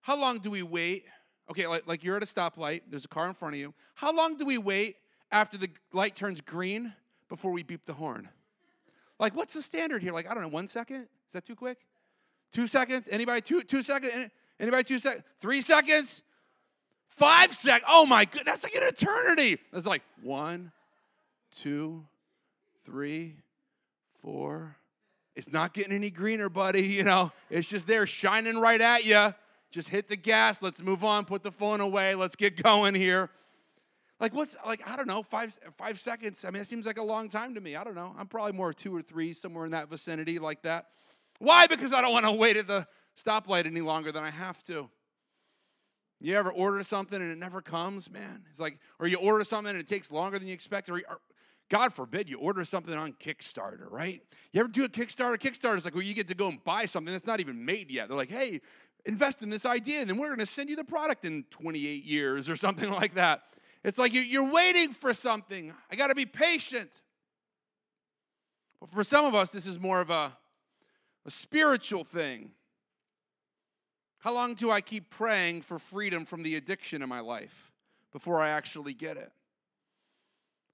how 0.00 0.18
long 0.18 0.38
do 0.38 0.50
we 0.50 0.62
wait 0.62 1.04
Okay, 1.50 1.66
like, 1.66 1.86
like 1.86 2.04
you're 2.04 2.16
at 2.16 2.22
a 2.22 2.26
stoplight, 2.26 2.82
there's 2.88 3.04
a 3.04 3.08
car 3.08 3.26
in 3.26 3.34
front 3.34 3.54
of 3.54 3.60
you. 3.60 3.72
How 3.94 4.14
long 4.14 4.36
do 4.36 4.44
we 4.44 4.58
wait 4.58 4.96
after 5.32 5.56
the 5.56 5.70
light 5.92 6.14
turns 6.14 6.40
green 6.40 6.92
before 7.28 7.52
we 7.52 7.62
beep 7.62 7.86
the 7.86 7.94
horn? 7.94 8.28
Like, 9.18 9.34
what's 9.34 9.54
the 9.54 9.62
standard 9.62 10.02
here? 10.02 10.12
Like, 10.12 10.30
I 10.30 10.34
don't 10.34 10.42
know, 10.42 10.48
one 10.48 10.68
second? 10.68 11.02
Is 11.26 11.32
that 11.32 11.44
too 11.44 11.56
quick? 11.56 11.78
Two 12.52 12.66
seconds? 12.66 13.08
Anybody? 13.10 13.40
Two, 13.40 13.62
two 13.62 13.82
seconds? 13.82 14.30
Anybody? 14.60 14.84
Two 14.84 14.98
seconds? 14.98 15.24
Three 15.40 15.60
seconds? 15.60 16.22
Five 17.06 17.52
seconds? 17.54 17.84
Oh 17.88 18.06
my 18.06 18.24
goodness, 18.26 18.60
that's 18.60 18.64
like 18.64 18.74
an 18.74 18.82
eternity. 18.82 19.58
It's 19.72 19.86
like 19.86 20.02
one, 20.22 20.70
two, 21.50 22.04
three, 22.84 23.36
four. 24.22 24.76
It's 25.34 25.50
not 25.50 25.72
getting 25.72 25.92
any 25.92 26.10
greener, 26.10 26.48
buddy. 26.48 26.82
You 26.82 27.04
know, 27.04 27.32
it's 27.48 27.68
just 27.68 27.86
there 27.86 28.06
shining 28.06 28.58
right 28.58 28.80
at 28.80 29.04
you 29.04 29.34
just 29.70 29.88
hit 29.88 30.08
the 30.08 30.16
gas. 30.16 30.62
Let's 30.62 30.82
move 30.82 31.04
on. 31.04 31.24
Put 31.24 31.42
the 31.42 31.52
phone 31.52 31.80
away. 31.80 32.14
Let's 32.14 32.36
get 32.36 32.62
going 32.62 32.94
here. 32.94 33.30
Like 34.20 34.34
what's 34.34 34.56
like 34.66 34.82
I 34.88 34.96
don't 34.96 35.06
know 35.06 35.22
five 35.22 35.56
five 35.76 35.98
seconds. 35.98 36.44
I 36.44 36.50
mean, 36.50 36.62
it 36.62 36.66
seems 36.66 36.86
like 36.86 36.98
a 36.98 37.04
long 37.04 37.28
time 37.28 37.54
to 37.54 37.60
me. 37.60 37.76
I 37.76 37.84
don't 37.84 37.94
know. 37.94 38.14
I'm 38.18 38.26
probably 38.26 38.52
more 38.52 38.72
two 38.72 38.94
or 38.94 39.02
three 39.02 39.32
somewhere 39.32 39.64
in 39.64 39.70
that 39.72 39.88
vicinity 39.88 40.38
like 40.38 40.62
that. 40.62 40.86
Why? 41.38 41.66
Because 41.66 41.92
I 41.92 42.00
don't 42.00 42.12
want 42.12 42.26
to 42.26 42.32
wait 42.32 42.56
at 42.56 42.66
the 42.66 42.86
stoplight 43.22 43.66
any 43.66 43.80
longer 43.80 44.10
than 44.10 44.24
I 44.24 44.30
have 44.30 44.62
to. 44.64 44.90
You 46.20 46.36
ever 46.36 46.50
order 46.50 46.82
something 46.82 47.20
and 47.20 47.30
it 47.30 47.38
never 47.38 47.62
comes, 47.62 48.10
man? 48.10 48.42
It's 48.50 48.58
like, 48.58 48.78
or 48.98 49.06
you 49.06 49.18
order 49.18 49.44
something 49.44 49.70
and 49.70 49.78
it 49.78 49.86
takes 49.86 50.10
longer 50.10 50.38
than 50.38 50.48
you 50.48 50.54
expect, 50.54 50.90
or, 50.90 50.96
or 51.08 51.20
God 51.70 51.94
forbid 51.94 52.28
you 52.28 52.38
order 52.38 52.64
something 52.64 52.94
on 52.94 53.12
Kickstarter, 53.12 53.90
right? 53.90 54.20
You 54.52 54.60
ever 54.60 54.68
do 54.68 54.84
a 54.84 54.88
Kickstarter? 54.88 55.38
Kickstarter 55.38 55.76
is 55.76 55.84
like 55.84 55.94
where 55.94 56.02
you 56.02 56.14
get 56.14 56.26
to 56.28 56.34
go 56.34 56.48
and 56.48 56.62
buy 56.64 56.86
something 56.86 57.12
that's 57.12 57.26
not 57.26 57.38
even 57.38 57.64
made 57.64 57.90
yet. 57.90 58.08
They're 58.08 58.16
like, 58.16 58.30
hey, 58.30 58.60
invest 59.08 59.42
in 59.42 59.48
this 59.48 59.64
idea, 59.64 60.00
and 60.00 60.08
then 60.08 60.18
we're 60.18 60.28
going 60.28 60.38
to 60.38 60.46
send 60.46 60.68
you 60.68 60.76
the 60.76 60.84
product 60.84 61.24
in 61.24 61.44
28 61.50 62.04
years 62.04 62.48
or 62.48 62.56
something 62.56 62.90
like 63.02 63.14
that. 63.14 63.42
It's 63.82 63.98
like 63.98 64.12
you're 64.12 64.52
waiting 64.52 64.92
for 64.92 65.14
something. 65.14 65.72
I 65.90 65.96
got 65.96 66.08
to 66.08 66.14
be 66.14 66.26
patient. 66.26 66.90
But 68.80 68.90
for 68.90 69.02
some 69.02 69.24
of 69.24 69.34
us, 69.34 69.50
this 69.50 69.66
is 69.66 69.80
more 69.80 70.00
of 70.00 70.10
a, 70.10 70.36
a 71.24 71.30
spiritual 71.30 72.04
thing. 72.04 72.50
How 74.18 74.34
long 74.34 74.54
do 74.54 74.70
I 74.70 74.80
keep 74.80 75.10
praying 75.10 75.62
for 75.62 75.78
freedom 75.78 76.24
from 76.24 76.42
the 76.42 76.56
addiction 76.56 77.02
in 77.02 77.08
my 77.08 77.20
life 77.20 77.72
before 78.12 78.42
I 78.42 78.50
actually 78.50 78.92
get 78.92 79.16
it? 79.16 79.32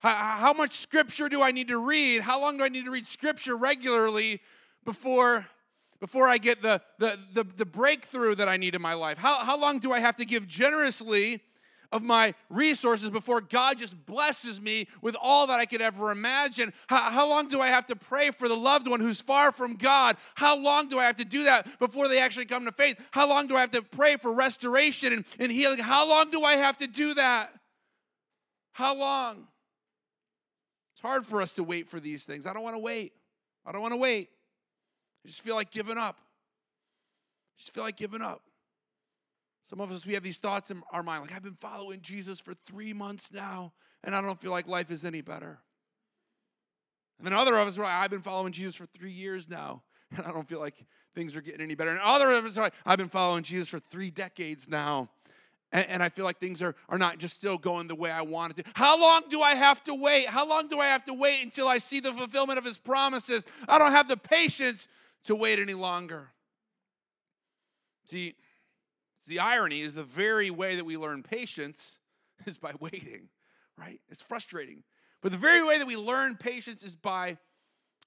How, 0.01 0.15
how 0.15 0.53
much 0.53 0.79
scripture 0.79 1.29
do 1.29 1.41
I 1.41 1.53
need 1.53 1.69
to 1.69 1.79
read? 1.79 2.23
How 2.23 2.41
long 2.41 2.59
do 2.59 2.65
I 2.65 2.69
need 2.69 2.87
to 2.87 2.91
read 2.91 3.07
scripture 3.07 3.57
regularly 3.57 4.41
before 4.85 5.47
before 6.01 6.29
I 6.29 6.39
get 6.39 6.63
the, 6.63 6.81
the, 6.99 7.19
the, 7.33 7.45
the, 7.45 7.65
breakthrough 7.65 8.35
that 8.37 8.49
I 8.49 8.57
need 8.57 8.75
in 8.75 8.83
my 8.83 8.95
life? 8.95 9.19
How, 9.19 9.45
how 9.45 9.59
long 9.59 9.79
do 9.79 9.93
I 9.93 10.01
have 10.01 10.17
to 10.17 10.25
give 10.25 10.47
generously 10.47 11.43
of 11.93 12.03
my 12.03 12.35
resources 12.51 13.09
before 13.09 13.41
God 13.41 13.79
just 13.79 14.05
blesses 14.05 14.61
me 14.61 14.89
with 15.01 15.17
all 15.21 15.47
that 15.47 15.61
I 15.61 15.67
could 15.67 15.81
ever 15.81 16.11
imagine? 16.11 16.73
How, 16.89 17.11
how 17.11 17.29
long 17.29 17.49
do 17.49 17.61
I 17.61 17.69
have 17.69 17.87
to 17.87 17.97
pray 17.97 18.31
for 18.33 18.49
the 18.49 18.57
loved 18.57 18.89
one 18.89 19.01
who's 19.01 19.21
far 19.21 19.53
from 19.53 19.77
God? 19.77 20.17
How 20.35 20.57
long 20.57 20.89
do 20.89 20.99
I 20.99 21.05
have 21.05 21.17
to 21.17 21.25
do 21.25 21.45
that 21.45 21.79
before 21.79 22.09
they 22.09 22.19
actually 22.19 22.47
come 22.47 22.65
to 22.65 22.73
faith? 22.73 22.99
How 23.13 23.29
long 23.29 23.47
do 23.47 23.57
I 23.57 23.61
have 23.61 23.71
to 23.71 23.83
pray 23.83 24.17
for 24.17 24.33
restoration 24.33 25.13
and, 25.13 25.25
and 25.39 25.53
healing? 25.53 25.79
How 25.79 26.09
long 26.09 26.31
do 26.31 26.43
I 26.43 26.55
have 26.55 26.77
to 26.79 26.87
do 26.87 27.15
that? 27.15 27.53
How 28.73 28.95
long? 28.95 29.47
It's 30.95 31.03
hard 31.03 31.25
for 31.25 31.41
us 31.41 31.55
to 31.55 31.65
wait 31.65 31.89
for 31.89 32.01
these 32.01 32.25
things. 32.25 32.45
I 32.45 32.53
don't 32.53 32.65
want 32.65 32.75
to 32.75 32.81
wait. 32.81 33.13
I 33.65 33.73
don't 33.73 33.81
want 33.81 33.93
to 33.93 33.99
wait. 33.99 34.31
I 35.25 35.29
just 35.29 35.43
feel 35.43 35.55
like 35.55 35.71
giving 35.71 35.99
up. 35.99 36.19
I 36.19 37.55
just 37.59 37.73
feel 37.73 37.85
like 37.85 37.97
giving 37.97 38.23
up. 38.23 38.43
Some 39.71 39.81
of 39.81 39.91
us, 39.91 40.05
we 40.05 40.15
have 40.15 40.23
these 40.23 40.39
thoughts 40.39 40.71
in 40.71 40.83
our 40.93 41.03
mind 41.03 41.23
like, 41.23 41.35
I've 41.35 41.43
been 41.43 41.57
following 41.61 42.01
Jesus 42.03 42.39
for 42.39 42.53
three 42.67 42.93
months 42.93 43.33
now, 43.33 43.73
and 44.03 44.15
I 44.15 44.21
don't 44.21 44.41
feel 44.41 44.51
like 44.51 44.69
life 44.69 44.91
is 44.91 45.05
any 45.05 45.23
better. 45.23 45.59
And 47.19 47.27
then 47.27 47.33
other 47.33 47.57
of 47.57 47.67
us 47.67 47.79
are 47.79 47.83
like, 47.83 47.93
I've 47.93 48.11
been 48.11 48.21
following 48.21 48.53
Jesus 48.53 48.75
for 48.75 48.87
three 48.87 49.13
years 49.13 49.49
now, 49.49 49.83
and 50.15 50.27
I 50.27 50.33
don't 50.33 50.49
feel 50.49 50.61
like 50.61 50.75
things 51.15 51.35
are 51.35 51.41
getting 51.41 51.63
any 51.63 51.75
better. 51.75 51.91
And 51.91 52.01
other 52.01 52.31
of 52.33 52.45
us 52.45 52.59
are 52.59 52.63
like, 52.63 52.75
I've 52.85 52.99
been 52.99 53.09
following 53.09 53.43
Jesus 53.43 53.69
for 53.69 53.79
three 53.79 54.11
decades 54.11 54.69
now, 54.69 55.09
and, 55.73 55.89
and 55.89 56.03
I 56.03 56.11
feel 56.11 56.27
like 56.27 56.39
things 56.39 56.61
are, 56.61 56.75
are 56.91 56.99
not 56.99 57.19
just 57.19 57.35
still 57.35 57.57
going 57.57 57.89
the 57.89 57.95
way 57.95 58.11
I 58.11 58.23
wanted 58.23 58.57
to. 58.57 58.65
How 58.75 59.01
long 59.01 59.23
do 59.31 59.41
I 59.41 59.55
have 59.55 59.83
to 59.85 59.95
wait? 59.95 60.27
How 60.27 60.47
long 60.47 60.69
do 60.69 60.79
I 60.79 60.87
have 60.87 61.05
to 61.07 61.15
wait 61.15 61.43
until 61.43 61.69
I 61.69 61.79
see 61.79 62.01
the 62.01 62.13
fulfillment 62.13 62.59
of 62.59 62.65
his 62.67 62.77
promises? 62.77 63.47
I 63.67 63.79
don't 63.79 63.93
have 63.93 64.09
the 64.09 64.19
patience 64.19 64.89
to 65.25 65.35
wait 65.35 65.59
any 65.59 65.75
longer. 65.75 66.31
See, 68.07 68.35
the 69.27 69.41
irony 69.41 69.81
is 69.81 69.95
the 69.95 70.03
very 70.03 70.51
way 70.51 70.77
that 70.77 70.85
we 70.85 70.97
learn 70.97 71.23
patience 71.23 71.99
is 72.47 72.59
by 72.59 72.73
waiting, 72.81 73.29
right? 73.79 74.01
It's 74.09 74.23
frustrating. 74.23 74.83
But 75.23 75.33
the 75.33 75.39
very 75.39 75.65
way 75.65 75.79
that 75.79 75.87
we 75.87 75.97
learn 75.97 76.37
patience 76.37 76.83
is 76.83 76.95
by 76.95 77.39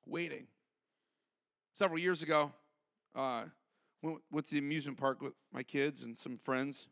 waiting. 0.06 0.48
Several 1.74 2.00
years 2.00 2.22
ago, 2.22 2.52
uh, 3.16 3.46
went, 4.04 4.20
went 4.32 4.48
to 4.48 4.54
the 4.54 4.60
amusement 4.60 4.98
park 4.98 5.22
with 5.22 5.34
my 5.52 5.64
kids 5.64 6.04
and 6.04 6.16
some 6.16 6.38
friends. 6.38 6.88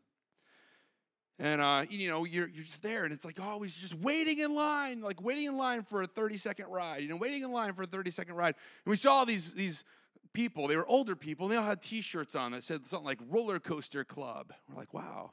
And 1.38 1.60
uh, 1.60 1.84
you 1.90 2.08
know, 2.08 2.24
you're 2.24 2.48
you're 2.48 2.64
just 2.64 2.82
there, 2.82 3.04
and 3.04 3.12
it's 3.12 3.24
like 3.24 3.38
always 3.38 3.74
just 3.74 3.94
waiting 3.94 4.38
in 4.38 4.54
line, 4.54 5.02
like 5.02 5.22
waiting 5.22 5.44
in 5.44 5.58
line 5.58 5.82
for 5.82 6.00
a 6.02 6.06
30 6.06 6.38
second 6.38 6.66
ride. 6.68 7.02
You 7.02 7.08
know, 7.08 7.16
waiting 7.16 7.42
in 7.42 7.52
line 7.52 7.74
for 7.74 7.82
a 7.82 7.86
30 7.86 8.10
second 8.10 8.36
ride. 8.36 8.54
And 8.84 8.90
we 8.90 8.96
saw 8.96 9.26
these 9.26 9.52
these 9.52 9.84
people. 10.36 10.68
They 10.68 10.76
were 10.76 10.86
older 10.86 11.16
people, 11.16 11.46
and 11.46 11.52
they 11.52 11.56
all 11.56 11.64
had 11.64 11.80
T-shirts 11.80 12.36
on 12.36 12.52
that 12.52 12.62
said 12.62 12.86
something 12.86 13.06
like 13.06 13.18
"Roller 13.28 13.58
Coaster 13.58 14.04
Club." 14.04 14.52
We're 14.68 14.76
like, 14.76 14.92
wow. 14.92 15.32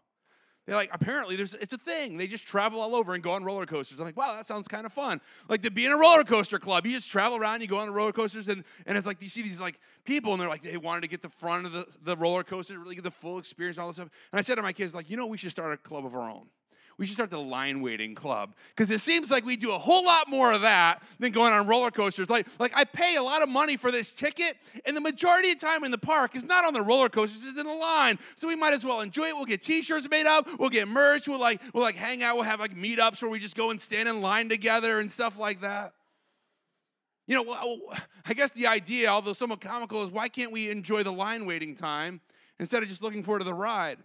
They're 0.66 0.78
like, 0.78 0.92
apparently, 0.94 1.36
there's 1.36 1.54
it's 1.56 1.74
a 1.74 1.78
thing. 1.78 2.16
They 2.16 2.26
just 2.26 2.48
travel 2.48 2.80
all 2.80 2.96
over 2.96 3.14
and 3.14 3.22
go 3.22 3.34
on 3.34 3.44
roller 3.44 3.66
coasters. 3.66 4.00
I'm 4.00 4.06
like, 4.06 4.16
wow, 4.16 4.34
that 4.34 4.46
sounds 4.46 4.66
kind 4.70 4.86
of 4.86 4.94
fun. 4.94 5.20
Like 5.50 5.62
to 5.64 5.72
be 5.72 5.86
in 5.86 5.92
a 5.92 5.98
roller 5.98 6.24
coaster 6.24 6.58
club, 6.58 6.86
you 6.86 6.94
just 6.94 7.12
travel 7.12 7.38
around, 7.38 7.60
you 7.60 7.68
go 7.68 7.80
on 7.80 7.88
the 7.88 7.92
roller 7.92 8.14
coasters, 8.14 8.48
and, 8.48 8.64
and 8.86 8.98
it's 8.98 9.06
like 9.06 9.22
you 9.22 9.28
see 9.28 9.42
these 9.42 9.60
like 9.60 9.78
people, 10.06 10.32
and 10.32 10.40
they're 10.42 10.48
like, 10.48 10.64
they 10.64 10.78
wanted 10.78 11.02
to 11.02 11.10
get 11.10 11.22
the 11.22 11.28
front 11.28 11.66
of 11.66 11.74
the, 11.74 11.86
the 12.04 12.16
roller 12.16 12.46
coaster, 12.46 12.80
really 12.80 12.96
get 12.96 13.04
the 13.04 13.12
full 13.12 13.40
experience, 13.40 13.76
and 13.76 13.82
all 13.82 13.90
this 13.90 13.98
stuff. 13.98 14.10
And 14.32 14.40
I 14.40 14.42
said 14.42 14.56
to 14.56 14.62
my 14.62 14.72
kids, 14.72 14.94
like, 14.94 15.10
you 15.10 15.18
know, 15.18 15.26
we 15.26 15.38
should 15.38 15.52
start 15.52 15.74
a 15.74 15.78
club 15.78 16.06
of 16.06 16.16
our 16.16 16.32
own. 16.32 16.48
We 16.98 17.06
should 17.06 17.16
start 17.16 17.30
the 17.30 17.40
line 17.40 17.82
waiting 17.82 18.14
club 18.16 18.56
because 18.70 18.92
it 18.92 19.00
seems 19.00 19.32
like 19.32 19.46
we 19.46 19.56
do 19.56 19.72
a 19.74 19.78
whole 19.78 20.06
lot 20.06 20.30
more 20.30 20.52
of 20.52 20.62
that 20.62 21.02
than 21.20 21.32
going 21.32 21.54
on 21.54 21.68
roller 21.68 21.92
coasters. 21.92 22.30
Like, 22.30 22.48
like 22.60 22.72
I 22.76 22.84
pay 22.84 23.16
a 23.16 23.24
lot 23.24 23.42
of 23.42 23.50
money 23.50 23.78
for 23.78 23.92
this 23.92 24.12
ticket, 24.12 24.58
and 24.86 24.96
the 24.96 25.02
majority 25.02 25.52
of 25.52 25.60
time 25.60 25.84
in 25.84 25.92
the 25.92 25.98
park 25.98 26.36
is 26.36 26.46
not 26.46 26.66
on 26.66 26.74
the 26.74 26.82
roller 26.82 27.10
coasters; 27.10 27.44
it's 27.48 27.60
in 27.60 27.66
the 27.66 27.74
line. 27.74 28.20
So 28.36 28.48
we 28.48 28.56
might 28.56 28.74
as 28.74 28.86
well 28.86 29.02
enjoy 29.02 29.30
it. 29.30 29.36
We'll 29.36 29.46
get 29.46 29.62
T-shirts 29.62 30.08
made 30.10 30.26
up. 30.26 30.48
We'll 30.60 30.70
get 30.70 30.88
merch. 30.88 31.28
We'll 31.28 31.40
like 31.40 31.62
we'll 31.74 31.84
like 31.84 31.96
hang 31.96 32.24
out. 32.24 32.36
We'll 32.36 32.46
have 32.46 32.60
like 32.60 32.76
meetups 32.76 33.22
where 33.22 33.32
we 33.32 33.40
just 33.40 33.56
go 33.56 33.72
and 33.72 33.80
stand 33.80 34.08
in 34.08 34.22
line 34.22 34.50
together 34.50 35.00
and 35.00 35.12
stuff 35.12 35.38
like 35.38 35.62
that. 35.62 35.94
You 37.26 37.42
know, 37.42 37.80
I 38.26 38.34
guess 38.34 38.52
the 38.52 38.68
idea, 38.68 39.08
although 39.08 39.34
somewhat 39.34 39.62
comical, 39.62 40.04
is 40.04 40.12
why 40.12 40.28
can't 40.28 40.52
we 40.52 40.70
enjoy 40.70 41.04
the 41.04 41.12
line 41.12 41.46
waiting 41.46 41.76
time 41.76 42.20
instead 42.60 42.84
of 42.84 42.90
just 42.90 43.02
looking 43.02 43.24
forward 43.24 43.40
to 43.40 43.46
the 43.46 43.54
ride? 43.54 43.98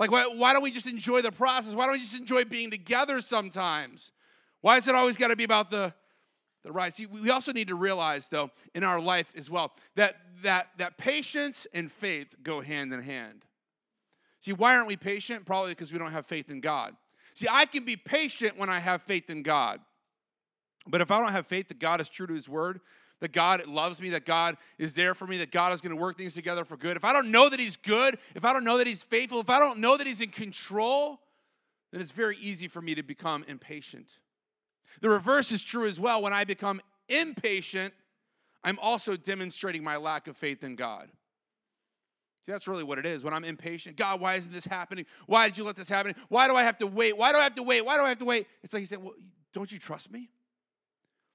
Like, 0.00 0.10
why, 0.10 0.24
why 0.24 0.54
don't 0.54 0.62
we 0.62 0.70
just 0.70 0.86
enjoy 0.86 1.20
the 1.20 1.30
process? 1.30 1.74
Why 1.74 1.84
don't 1.84 1.92
we 1.92 1.98
just 1.98 2.18
enjoy 2.18 2.44
being 2.44 2.70
together 2.70 3.20
sometimes? 3.20 4.12
Why 4.62 4.78
is 4.78 4.88
it 4.88 4.94
always 4.94 5.18
got 5.18 5.28
to 5.28 5.36
be 5.36 5.44
about 5.44 5.70
the, 5.70 5.92
the 6.64 6.72
ride? 6.72 6.94
See, 6.94 7.04
we 7.04 7.28
also 7.28 7.52
need 7.52 7.68
to 7.68 7.74
realize, 7.74 8.30
though, 8.30 8.50
in 8.74 8.82
our 8.82 8.98
life 8.98 9.30
as 9.36 9.50
well, 9.50 9.72
that, 9.96 10.16
that, 10.42 10.68
that 10.78 10.96
patience 10.96 11.66
and 11.74 11.92
faith 11.92 12.34
go 12.42 12.62
hand 12.62 12.94
in 12.94 13.02
hand. 13.02 13.44
See, 14.40 14.54
why 14.54 14.74
aren't 14.74 14.86
we 14.86 14.96
patient? 14.96 15.44
Probably 15.44 15.72
because 15.72 15.92
we 15.92 15.98
don't 15.98 16.12
have 16.12 16.24
faith 16.24 16.48
in 16.48 16.62
God. 16.62 16.96
See, 17.34 17.46
I 17.50 17.66
can 17.66 17.84
be 17.84 17.96
patient 17.96 18.56
when 18.56 18.70
I 18.70 18.78
have 18.78 19.02
faith 19.02 19.28
in 19.28 19.42
God. 19.42 19.80
But 20.86 21.02
if 21.02 21.10
I 21.10 21.20
don't 21.20 21.32
have 21.32 21.46
faith 21.46 21.68
that 21.68 21.78
God 21.78 22.00
is 22.00 22.08
true 22.08 22.26
to 22.26 22.32
his 22.32 22.48
word, 22.48 22.80
that 23.20 23.32
God 23.32 23.66
loves 23.66 24.00
me, 24.00 24.10
that 24.10 24.24
God 24.24 24.56
is 24.78 24.94
there 24.94 25.14
for 25.14 25.26
me, 25.26 25.36
that 25.38 25.50
God 25.50 25.72
is 25.72 25.80
going 25.80 25.94
to 25.94 26.00
work 26.00 26.16
things 26.16 26.34
together 26.34 26.64
for 26.64 26.76
good, 26.76 26.96
if 26.96 27.04
I 27.04 27.12
don't 27.12 27.30
know 27.30 27.48
that 27.48 27.60
he's 27.60 27.76
good, 27.76 28.18
if 28.34 28.44
I 28.44 28.52
don't 28.52 28.64
know 28.64 28.78
that 28.78 28.86
he's 28.86 29.02
faithful, 29.02 29.40
if 29.40 29.50
I 29.50 29.58
don't 29.58 29.78
know 29.78 29.96
that 29.96 30.06
he's 30.06 30.20
in 30.20 30.30
control, 30.30 31.20
then 31.92 32.00
it's 32.00 32.12
very 32.12 32.36
easy 32.38 32.68
for 32.68 32.80
me 32.80 32.94
to 32.94 33.02
become 33.02 33.44
impatient. 33.46 34.18
The 35.00 35.10
reverse 35.10 35.52
is 35.52 35.62
true 35.62 35.86
as 35.86 36.00
well. 36.00 36.22
When 36.22 36.32
I 36.32 36.44
become 36.44 36.80
impatient, 37.08 37.94
I'm 38.64 38.78
also 38.80 39.16
demonstrating 39.16 39.82
my 39.82 39.96
lack 39.96 40.26
of 40.26 40.36
faith 40.36 40.62
in 40.62 40.76
God. 40.76 41.08
See, 42.46 42.52
that's 42.52 42.66
really 42.66 42.84
what 42.84 42.98
it 42.98 43.06
is. 43.06 43.22
When 43.22 43.34
I'm 43.34 43.44
impatient, 43.44 43.96
God, 43.96 44.20
why 44.20 44.34
isn't 44.36 44.52
this 44.52 44.64
happening? 44.64 45.04
Why 45.26 45.48
did 45.48 45.58
you 45.58 45.64
let 45.64 45.76
this 45.76 45.88
happen? 45.88 46.14
Why 46.28 46.48
do 46.48 46.56
I 46.56 46.64
have 46.64 46.78
to 46.78 46.86
wait? 46.86 47.16
Why 47.16 47.32
do 47.32 47.38
I 47.38 47.42
have 47.42 47.54
to 47.56 47.62
wait? 47.62 47.84
Why 47.84 47.96
do 47.96 48.02
I 48.02 48.08
have 48.08 48.18
to 48.18 48.24
wait? 48.24 48.46
It's 48.62 48.72
like 48.72 48.80
he 48.80 48.86
said, 48.86 49.02
Well, 49.02 49.14
don't 49.52 49.70
you 49.70 49.78
trust 49.78 50.10
me? 50.10 50.30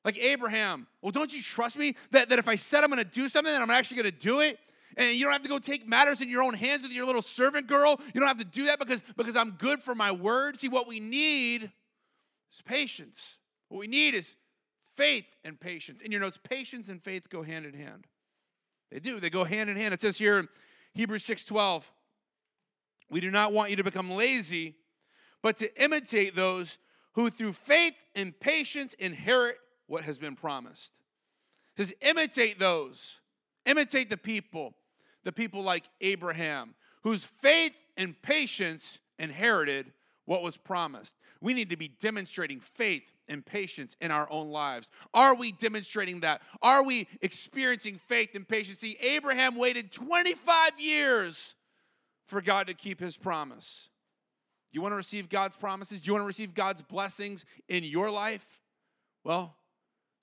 Like 0.06 0.20
Abraham, 0.20 0.86
well, 1.02 1.12
don't 1.12 1.34
you 1.34 1.42
trust 1.42 1.76
me 1.76 1.96
that, 2.12 2.30
that 2.30 2.38
if 2.38 2.48
I 2.48 2.56
said 2.56 2.84
I'm 2.84 2.92
gonna 2.92 3.04
do 3.04 3.28
something, 3.28 3.52
then 3.52 3.62
I'm 3.62 3.72
actually 3.72 3.98
gonna 3.98 4.12
do 4.12 4.40
it? 4.40 4.60
And 4.98 5.18
you 5.18 5.26
don't 5.26 5.34
have 5.34 5.42
to 5.42 5.50
go 5.50 5.58
take 5.58 5.86
matters 5.86 6.22
in 6.22 6.30
your 6.30 6.44
own 6.44 6.54
hands 6.54 6.84
with 6.84 6.94
your 6.94 7.06
little 7.06 7.24
servant 7.24 7.68
girl. 7.68 8.00
You 8.14 8.22
don't 8.22 8.28
have 8.28 8.38
to 8.38 8.46
do 8.46 8.68
that 8.68 8.80
because, 8.80 9.04
because 9.18 9.36
I'm 9.36 9.52
good 9.52 9.82
for 9.82 9.96
my 9.96 10.12
word. 10.12 10.60
See, 10.60 10.70
what 10.70 10.88
we 10.88 11.00
need 11.00 11.72
is 12.52 12.62
patience. 12.62 13.38
What 13.68 13.80
we 13.80 13.88
need 13.88 14.14
is 14.14 14.36
faith 14.96 15.26
and 15.44 15.60
patience. 15.60 16.02
In 16.02 16.12
your 16.12 16.22
notes, 16.22 16.40
patience 16.42 16.88
and 16.88 17.02
faith 17.02 17.30
go 17.30 17.42
hand 17.42 17.66
in 17.66 17.74
hand. 17.74 18.06
They 18.92 19.00
do, 19.00 19.20
they 19.20 19.32
go 19.32 19.44
hand 19.44 19.70
in 19.70 19.76
hand. 19.76 19.94
It 19.94 20.00
says 20.00 20.18
here 20.18 20.38
in 20.38 20.48
Hebrews 20.94 21.26
6:12, 21.26 21.90
we 23.10 23.20
do 23.20 23.32
not 23.32 23.52
want 23.52 23.72
you 23.72 23.76
to 23.76 23.84
become 23.84 24.12
lazy, 24.12 24.76
but 25.42 25.58
to 25.58 25.84
imitate 25.84 26.36
those 26.36 26.78
who 27.14 27.30
through 27.30 27.54
faith 27.54 27.96
and 28.16 28.40
patience 28.40 28.94
inherit 28.94 29.58
what 29.88 30.04
has 30.04 30.18
been 30.18 30.36
promised. 30.36 30.94
He 31.76 31.84
says, 31.84 31.94
imitate 32.02 32.60
those, 32.60 33.18
imitate 33.66 34.10
the 34.10 34.18
people, 34.18 34.76
the 35.24 35.32
people 35.32 35.64
like 35.64 35.86
Abraham, 36.02 36.76
whose 37.04 37.26
faith 37.26 37.74
and 37.98 38.20
patience 38.22 39.00
inherited 39.20 39.92
what 40.26 40.42
was 40.42 40.58
promised. 40.58 41.16
We 41.42 41.54
need 41.54 41.70
to 41.70 41.78
be 41.78 41.88
demonstrating 41.88 42.60
faith 42.60 43.12
and 43.28 43.46
patience 43.46 43.96
in 44.02 44.12
our 44.12 44.30
own 44.32 44.50
lives. 44.50 44.90
Are 45.14 45.36
we 45.36 45.52
demonstrating 45.52 46.22
that? 46.22 46.42
Are 46.62 46.84
we 46.84 47.08
experiencing 47.22 47.98
faith 47.98 48.30
and 48.34 48.48
patience? 48.48 48.80
See, 48.80 48.98
Abraham 49.02 49.56
waited 49.56 49.92
25 49.92 50.80
years 50.80 51.56
for 52.28 52.42
God 52.42 52.68
to 52.68 52.74
keep 52.74 53.00
his 53.00 53.18
promise. 53.18 53.90
Do 54.72 54.78
you 54.78 54.82
want 54.82 54.94
to 54.94 54.98
receive 54.98 55.30
God's 55.30 55.56
promises? 55.56 56.02
Do 56.02 56.08
you 56.08 56.14
want 56.14 56.24
to 56.24 56.28
receive 56.28 56.54
God's 56.54 56.82
blessings 56.82 57.46
in 57.68 57.84
your 57.84 58.10
life? 58.10 58.60
Well, 59.24 59.56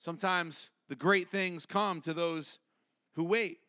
Sometimes 0.03 0.69
the 0.89 0.97
great 0.97 1.29
things 1.31 1.65
come 1.65 2.01
to 2.01 2.13
those 2.13 2.59
who 3.13 3.23
wait. 3.23 3.59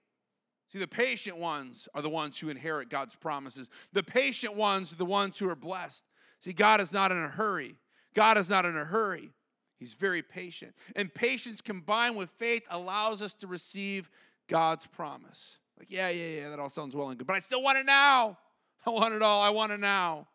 See, 0.68 0.80
the 0.80 0.88
patient 0.88 1.36
ones 1.36 1.88
are 1.94 2.02
the 2.02 2.10
ones 2.10 2.40
who 2.40 2.48
inherit 2.48 2.90
God's 2.90 3.14
promises. 3.14 3.70
The 3.92 4.02
patient 4.02 4.56
ones 4.56 4.92
are 4.92 4.96
the 4.96 5.04
ones 5.04 5.38
who 5.38 5.48
are 5.48 5.54
blessed. 5.54 6.02
See, 6.40 6.52
God 6.52 6.80
is 6.80 6.92
not 6.92 7.12
in 7.12 7.18
a 7.18 7.28
hurry. 7.28 7.76
God 8.14 8.36
is 8.36 8.50
not 8.50 8.64
in 8.64 8.76
a 8.76 8.84
hurry. 8.84 9.30
He's 9.78 9.94
very 9.94 10.24
patient. 10.24 10.74
And 10.96 11.14
patience 11.14 11.60
combined 11.60 12.16
with 12.16 12.30
faith 12.30 12.64
allows 12.68 13.22
us 13.22 13.32
to 13.34 13.46
receive 13.46 14.10
God's 14.48 14.88
promise. 14.88 15.58
Like, 15.78 15.86
yeah, 15.88 16.08
yeah, 16.08 16.40
yeah, 16.40 16.50
that 16.50 16.58
all 16.58 16.68
sounds 16.68 16.96
well 16.96 17.10
and 17.10 17.18
good, 17.18 17.28
but 17.28 17.36
I 17.36 17.40
still 17.40 17.62
want 17.62 17.78
it 17.78 17.86
now. 17.86 18.38
I 18.84 18.90
want 18.90 19.14
it 19.14 19.22
all. 19.22 19.40
I 19.40 19.50
want 19.50 19.70
it 19.70 19.78
now. 19.78 20.26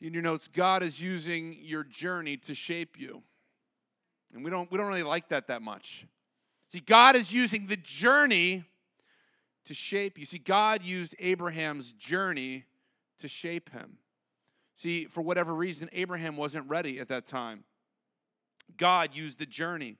In 0.00 0.14
your 0.14 0.22
notes, 0.22 0.48
God 0.48 0.82
is 0.82 0.98
using 0.98 1.58
your 1.60 1.84
journey 1.84 2.38
to 2.38 2.54
shape 2.54 2.98
you. 2.98 3.22
And 4.36 4.44
we 4.44 4.50
don't, 4.50 4.70
we 4.70 4.76
don't 4.78 4.86
really 4.86 5.02
like 5.02 5.30
that 5.30 5.48
that 5.48 5.62
much. 5.62 6.06
See, 6.68 6.80
God 6.80 7.16
is 7.16 7.32
using 7.32 7.66
the 7.66 7.76
journey 7.76 8.64
to 9.64 9.74
shape 9.74 10.18
you. 10.18 10.26
See, 10.26 10.38
God 10.38 10.82
used 10.82 11.14
Abraham's 11.18 11.92
journey 11.92 12.64
to 13.18 13.28
shape 13.28 13.70
him. 13.70 13.98
See, 14.76 15.06
for 15.06 15.22
whatever 15.22 15.54
reason, 15.54 15.88
Abraham 15.92 16.36
wasn't 16.36 16.68
ready 16.68 17.00
at 17.00 17.08
that 17.08 17.26
time. 17.26 17.64
God 18.76 19.16
used 19.16 19.38
the 19.38 19.46
journey. 19.46 19.96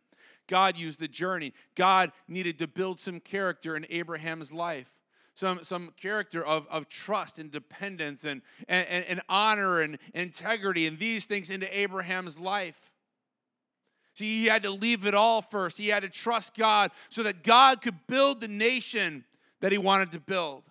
God 0.49 0.77
used 0.77 1.01
the 1.01 1.09
journey. 1.09 1.55
God 1.75 2.13
needed 2.29 2.59
to 2.59 2.69
build 2.69 3.01
some 3.01 3.21
character 3.21 3.75
in 3.75 3.87
Abraham's 3.89 4.53
life. 4.53 4.93
Some, 5.35 5.65
some 5.65 5.93
character 6.01 6.45
of, 6.45 6.67
of 6.71 6.89
trust 6.89 7.39
and 7.39 7.51
dependence 7.51 8.25
and, 8.25 8.43
and, 8.69 8.87
and 8.89 9.23
honor 9.29 9.81
and 9.81 9.99
integrity 10.15 10.87
and 10.87 10.99
these 10.99 11.25
things 11.25 11.49
into 11.49 11.79
Abraham's 11.79 12.39
life. 12.39 12.91
See, 14.17 14.41
he 14.41 14.47
had 14.47 14.63
to 14.63 14.71
leave 14.71 15.05
it 15.05 15.15
all 15.15 15.43
first. 15.43 15.77
He 15.77 15.89
had 15.89 16.03
to 16.03 16.09
trust 16.09 16.57
God 16.57 16.91
so 17.11 17.23
that 17.25 17.43
God 17.43 17.83
could 17.83 18.07
build 18.07 18.41
the 18.41 18.49
nation 18.49 19.27
that 19.61 19.73
he 19.73 19.79
wanted 19.79 20.11
to 20.13 20.21
build. 20.21 20.63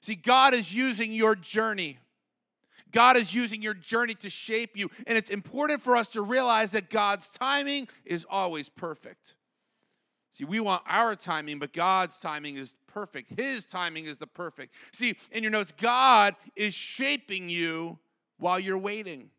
See, 0.00 0.14
God 0.14 0.54
is 0.54 0.72
using 0.72 1.10
your 1.10 1.34
journey. 1.34 1.98
God 2.92 3.16
is 3.16 3.34
using 3.34 3.60
your 3.60 3.74
journey 3.74 4.14
to 4.14 4.30
shape 4.30 4.76
you. 4.76 4.88
And 5.08 5.18
it's 5.18 5.30
important 5.30 5.82
for 5.82 5.96
us 5.96 6.06
to 6.08 6.22
realize 6.22 6.70
that 6.70 6.90
God's 6.90 7.28
timing 7.30 7.88
is 8.04 8.24
always 8.30 8.68
perfect. 8.68 9.34
See, 10.30 10.44
we 10.44 10.60
want 10.60 10.84
our 10.86 11.16
timing, 11.16 11.58
but 11.58 11.72
God's 11.72 12.20
timing 12.20 12.54
is 12.54 12.76
perfect. 12.86 13.32
His 13.36 13.66
timing 13.66 14.04
is 14.04 14.18
the 14.18 14.28
perfect. 14.28 14.74
See, 14.92 15.16
in 15.32 15.42
your 15.42 15.50
notes, 15.50 15.72
God 15.76 16.36
is 16.54 16.72
shaping 16.72 17.50
you 17.50 17.98
while 18.38 18.60
you're 18.60 18.78
waiting. 18.78 19.30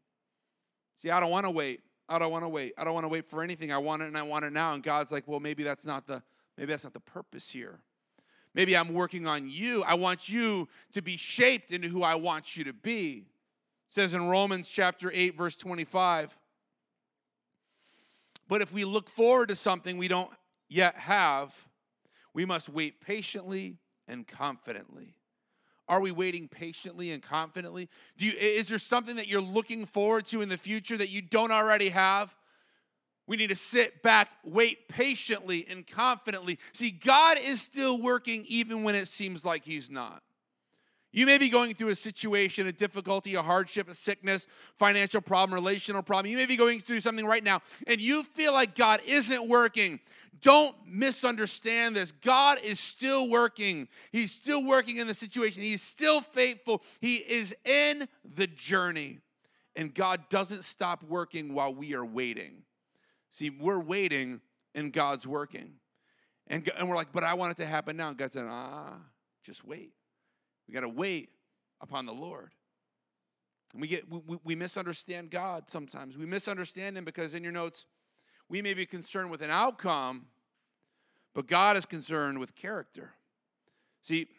See, 0.98 1.10
I 1.10 1.22
don't 1.22 1.32
want 1.32 1.46
to 1.46 1.50
wait. 1.50 1.80
I 2.12 2.19
don't 2.19 2.32
want 2.32 2.43
to 2.43 2.50
wait. 2.50 2.74
I 2.78 2.84
don't 2.84 2.93
want 2.93 3.06
to 3.06 3.10
wait 3.10 3.26
for 3.26 3.41
anything. 3.41 3.71
I 3.71 3.78
want 3.78 4.02
it 4.02 4.06
and 4.06 4.17
I 4.17 4.24
want 4.24 4.43
it 4.43 4.52
now. 4.52 4.74
And 4.74 4.84
God's 4.84 5.12
like, 5.12 5.28
well, 5.28 5.39
maybe 5.39 5.63
that's 5.63 5.86
not 5.86 6.08
the 6.08 6.21
maybe 6.58 6.71
that's 6.71 6.84
not 6.84 6.93
the 6.93 7.00
purpose 7.00 7.50
here. 7.50 7.80
Maybe 8.54 8.76
I'm 8.76 8.93
working 8.93 9.28
on 9.28 9.50
you. 9.50 9.84
I 9.84 9.93
want 9.93 10.28
you 10.28 10.67
to 10.91 11.02
be 11.02 11.15
shaped 11.15 11.71
into 11.71 11.88
who 11.88 12.04
I 12.04 12.15
want 12.15 12.58
you 12.58 12.65
to 12.65 12.74
be. 12.74 13.26
It 13.88 13.93
says 13.93 14.13
in 14.13 14.28
Romans 14.28 14.67
chapter 14.67 15.10
8, 15.13 15.38
verse 15.38 15.56
25. 15.56 16.38
But 18.50 18.62
if 18.62 18.74
we 18.74 18.84
look 18.84 19.10
forward 19.10 19.47
to 19.47 19.56
something 19.56 19.97
we 19.97 20.10
don't 20.10 20.30
yet 20.67 20.95
have, 20.95 21.56
we 22.34 22.43
must 22.45 22.67
wait 22.67 23.00
patiently 23.00 23.78
and 24.06 24.28
confidently. 24.28 25.15
Are 25.91 25.99
we 25.99 26.12
waiting 26.12 26.47
patiently 26.47 27.12
and 27.12 27.21
confidently? 27.21 27.89
Do 28.17 28.25
you, 28.25 28.32
is 28.32 28.69
there 28.69 28.80
something 28.80 29.17
that 29.17 29.27
you're 29.27 29.41
looking 29.41 29.86
forward 29.86 30.25
to 30.27 30.41
in 30.41 30.47
the 30.47 30.58
future 30.58 30.95
that 30.95 31.10
you 31.10 31.21
don't 31.21 31.51
already 31.51 31.89
have? 31.89 32.34
We 33.27 33.36
need 33.36 33.49
to 33.49 33.58
sit 33.58 34.01
back, 34.01 34.30
wait 34.45 34.88
patiently 34.88 35.67
and 35.69 35.86
confidently. 35.86 36.60
See, 36.71 36.91
God 36.91 37.38
is 37.38 37.62
still 37.62 38.01
working 38.01 38.45
even 38.47 38.84
when 38.84 38.95
it 38.95 39.10
seems 39.10 39.43
like 39.43 39.65
He's 39.65 39.91
not. 39.91 40.23
You 41.12 41.26
may 41.26 41.38
be 41.38 41.50
going 41.50 41.74
through 41.74 41.89
a 41.89 41.95
situation, 41.95 42.67
a 42.67 42.71
difficulty, 42.71 43.36
a 43.36 43.41
hardship, 43.41 43.89
a 43.89 43.95
sickness, 43.95 44.47
financial 44.78 45.19
problem, 45.19 45.54
relational 45.54 46.02
problem. 46.02 46.32
You 46.32 46.38
may 46.38 46.45
be 46.45 46.56
going 46.56 46.80
through 46.80 47.02
something 47.02 47.26
right 47.26 47.43
now, 47.43 47.62
and 47.86 48.00
you 48.00 48.24
feel 48.24 48.54
like 48.54 48.76
God 48.76 49.02
isn't 49.06 49.47
working. 49.47 50.00
Don't 50.41 50.76
misunderstand 50.88 51.97
this. 51.97 52.12
God 52.13 52.60
is 52.63 52.80
still 52.80 53.30
working. 53.30 53.89
He's 54.12 54.32
still 54.32 54.63
working 54.63 54.97
in 54.97 55.08
the 55.08 55.13
situation. 55.13 55.63
He's 55.63 55.84
still 55.84 56.21
faithful. 56.21 56.82
He 57.02 57.17
is 57.17 57.54
in 57.65 58.08
the 58.24 58.47
journey. 58.47 59.19
And 59.76 59.93
God 59.93 60.30
doesn't 60.30 60.63
stop 60.63 61.04
working 61.04 61.54
while 61.54 61.74
we 61.74 61.93
are 61.93 62.06
waiting. 62.06 62.63
See, 63.30 63.50
we're 63.50 63.80
waiting 63.80 64.41
and 64.74 64.91
God's 64.91 65.28
working. 65.28 65.74
And, 66.47 66.69
and 66.78 66.89
we're 66.89 66.95
like, 66.95 67.13
but 67.13 67.24
I 67.24 67.36
want 67.36 67.52
it 67.52 67.58
to 67.58 67.65
happen 67.65 67.95
now. 67.95 68.10
And 68.10 68.17
God 68.17 68.32
said, 68.32 68.45
ah, 68.50 68.95
just 69.43 69.63
wait. 69.63 69.93
We 70.71 70.75
got 70.75 70.81
to 70.81 70.89
wait 70.89 71.31
upon 71.81 72.05
the 72.05 72.13
Lord. 72.13 72.51
And 73.73 73.81
We, 73.81 73.89
get, 73.89 74.10
we, 74.10 74.38
we 74.41 74.55
misunderstand 74.55 75.29
God 75.29 75.69
sometimes. 75.69 76.17
We 76.17 76.25
misunderstand 76.25 76.97
Him 76.97 77.03
because 77.03 77.34
in 77.34 77.43
your 77.43 77.51
notes, 77.51 77.86
we 78.47 78.62
may 78.62 78.73
be 78.73 78.86
concerned 78.86 79.31
with 79.31 79.41
an 79.41 79.49
outcome, 79.49 80.27
but 81.36 81.45
God 81.45 81.75
is 81.75 81.86
concerned 81.86 82.39
with 82.39 82.55
character. 82.55 83.12
See, 84.01 84.29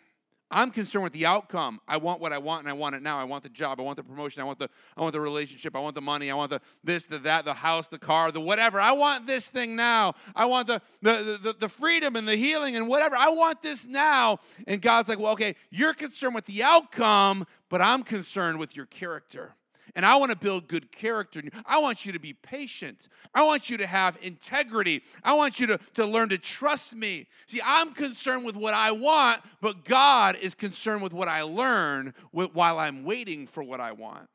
I'm 0.53 0.71
concerned 0.71 1.03
with 1.03 1.15
the 1.15 1.25
outcome. 1.25 1.81
I 1.89 1.97
want 1.97 2.21
what 2.21 2.33
I 2.33 2.39
want 2.39 2.61
and 2.61 2.69
I 2.69 2.75
want 2.75 2.95
it 2.95 3.03
now. 3.03 3.19
I 3.19 3.25
want 3.25 3.43
the 3.43 3.49
job. 3.49 3.81
I 3.81 3.83
want 3.83 3.97
the 3.97 4.05
promotion. 4.05 4.43
I 4.43 4.45
want 4.45 4.59
the 4.59 4.69
I 4.97 5.01
want 5.01 5.15
the 5.15 5.21
relationship. 5.21 5.75
I 5.75 5.81
want 5.81 5.95
the 5.95 6.03
money. 6.03 6.31
I 6.31 6.35
want 6.35 6.51
the 6.51 6.61
this, 6.85 7.07
the 7.07 7.19
that, 7.21 7.47
the 7.47 7.55
house, 7.55 7.89
the 7.89 7.99
car, 7.99 8.31
the 8.31 8.41
whatever. 8.41 8.79
I 8.79 8.93
want 8.93 9.27
this 9.27 9.49
thing 9.49 9.75
now. 9.75 10.15
I 10.37 10.45
want 10.45 10.67
the 10.67 10.83
the 11.01 11.39
the, 11.43 11.57
the 11.59 11.69
freedom 11.69 12.15
and 12.15 12.29
the 12.29 12.37
healing 12.37 12.77
and 12.77 12.87
whatever. 12.87 13.17
I 13.17 13.31
want 13.31 13.63
this 13.63 13.87
now. 13.87 14.39
And 14.67 14.83
God's 14.83 15.09
like, 15.09 15.19
"Well, 15.19 15.33
okay, 15.33 15.57
you're 15.71 15.95
concerned 15.95 16.35
with 16.35 16.45
the 16.45 16.63
outcome, 16.63 17.47
but 17.71 17.81
I'm 17.81 18.03
concerned 18.03 18.59
with 18.59 18.77
your 18.77 18.87
character." 18.87 19.55
And 19.95 20.07
I 20.07 20.17
want 20.17 20.31
to 20.31 20.39
build 20.39 20.69
good 20.69 20.91
character. 20.91 21.43
I 21.67 21.79
want 21.79 22.07
you 22.07 22.13
to 22.13 22.19
be 22.19 22.33
patient. 22.33 23.09
I 23.35 23.43
want 23.43 23.69
you 23.69 23.77
to 23.77 23.87
have 23.87 24.17
integrity. 24.23 25.03
I 25.23 25.35
want 25.35 25.61
you 25.61 25.67
to, 25.67 25.79
to 25.95 26.07
learn 26.07 26.31
to 26.31 26.39
trust 26.39 26.95
me. 26.95 27.27
See, 27.47 27.61
I'm 27.63 27.93
concerned 27.93 28.45
with 28.45 28.57
what 28.57 28.73
I 28.73 28.93
want, 28.93 29.43
but 29.61 29.85
God 29.85 30.37
is 30.37 30.55
concerned 30.55 31.03
with 31.03 31.13
what 31.13 31.29
I 31.29 31.43
learn 31.43 32.15
while 32.31 32.79
I'm 32.79 33.05
waiting 33.05 33.47
for 33.47 33.63
what 33.63 33.81
I 33.81 33.93
want. 33.93 34.31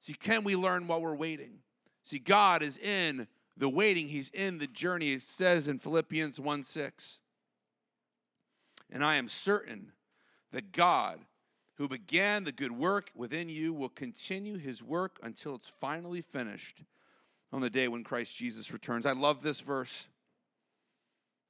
See, 0.00 0.14
can 0.14 0.42
we 0.42 0.56
learn 0.56 0.86
while 0.86 1.02
we're 1.02 1.14
waiting? 1.14 1.58
See, 2.04 2.18
God 2.18 2.62
is 2.62 2.78
in 2.78 3.26
the 3.58 3.68
waiting, 3.68 4.06
He's 4.06 4.30
in 4.30 4.58
the 4.58 4.66
journey. 4.66 5.12
It 5.12 5.22
says 5.22 5.68
in 5.68 5.78
Philippians 5.78 6.40
1 6.40 6.64
6. 6.64 7.18
And 8.90 9.04
I 9.04 9.16
am 9.16 9.28
certain 9.28 9.92
that 10.52 10.72
God 10.72 11.18
who 11.78 11.88
began 11.88 12.42
the 12.42 12.52
good 12.52 12.72
work 12.72 13.10
within 13.14 13.48
you 13.48 13.72
will 13.72 13.88
continue 13.88 14.58
his 14.58 14.82
work 14.82 15.18
until 15.22 15.54
it's 15.54 15.68
finally 15.68 16.20
finished 16.20 16.82
on 17.52 17.60
the 17.60 17.70
day 17.70 17.86
when 17.86 18.02
Christ 18.02 18.34
Jesus 18.34 18.72
returns. 18.72 19.06
I 19.06 19.12
love 19.12 19.42
this 19.42 19.60
verse. 19.60 20.08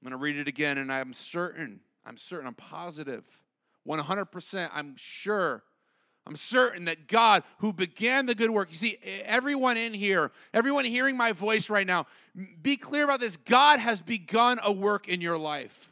I'm 0.01 0.09
going 0.09 0.19
to 0.19 0.23
read 0.23 0.37
it 0.37 0.47
again, 0.47 0.77
and 0.77 0.93
I'm 0.93 1.15
certain, 1.15 1.81
I'm 2.05 2.19
certain, 2.19 2.47
I'm 2.47 2.55
positive, 2.55 3.25
100%, 3.87 4.71
I'm 4.73 4.95
sure. 4.97 5.65
I'm 6.27 6.37
certain 6.37 6.85
that 6.85 7.09
God, 7.09 7.43
who 7.61 7.73
began 7.73 8.27
the 8.27 8.35
good 8.35 8.51
work, 8.51 8.71
you 8.71 8.77
see, 8.77 8.99
everyone 9.25 9.79
in 9.79 9.95
here, 9.95 10.31
everyone 10.53 10.85
hearing 10.85 11.17
my 11.17 11.33
voice 11.33 11.71
right 11.71 11.87
now, 11.87 12.07
be 12.61 12.77
clear 12.77 13.05
about 13.05 13.21
this. 13.21 13.39
God 13.39 13.81
has 13.81 14.03
begun 14.03 14.61
a 14.63 14.71
work 14.71 15.09
in 15.09 15.23
your 15.23 15.39
life. 15.39 15.91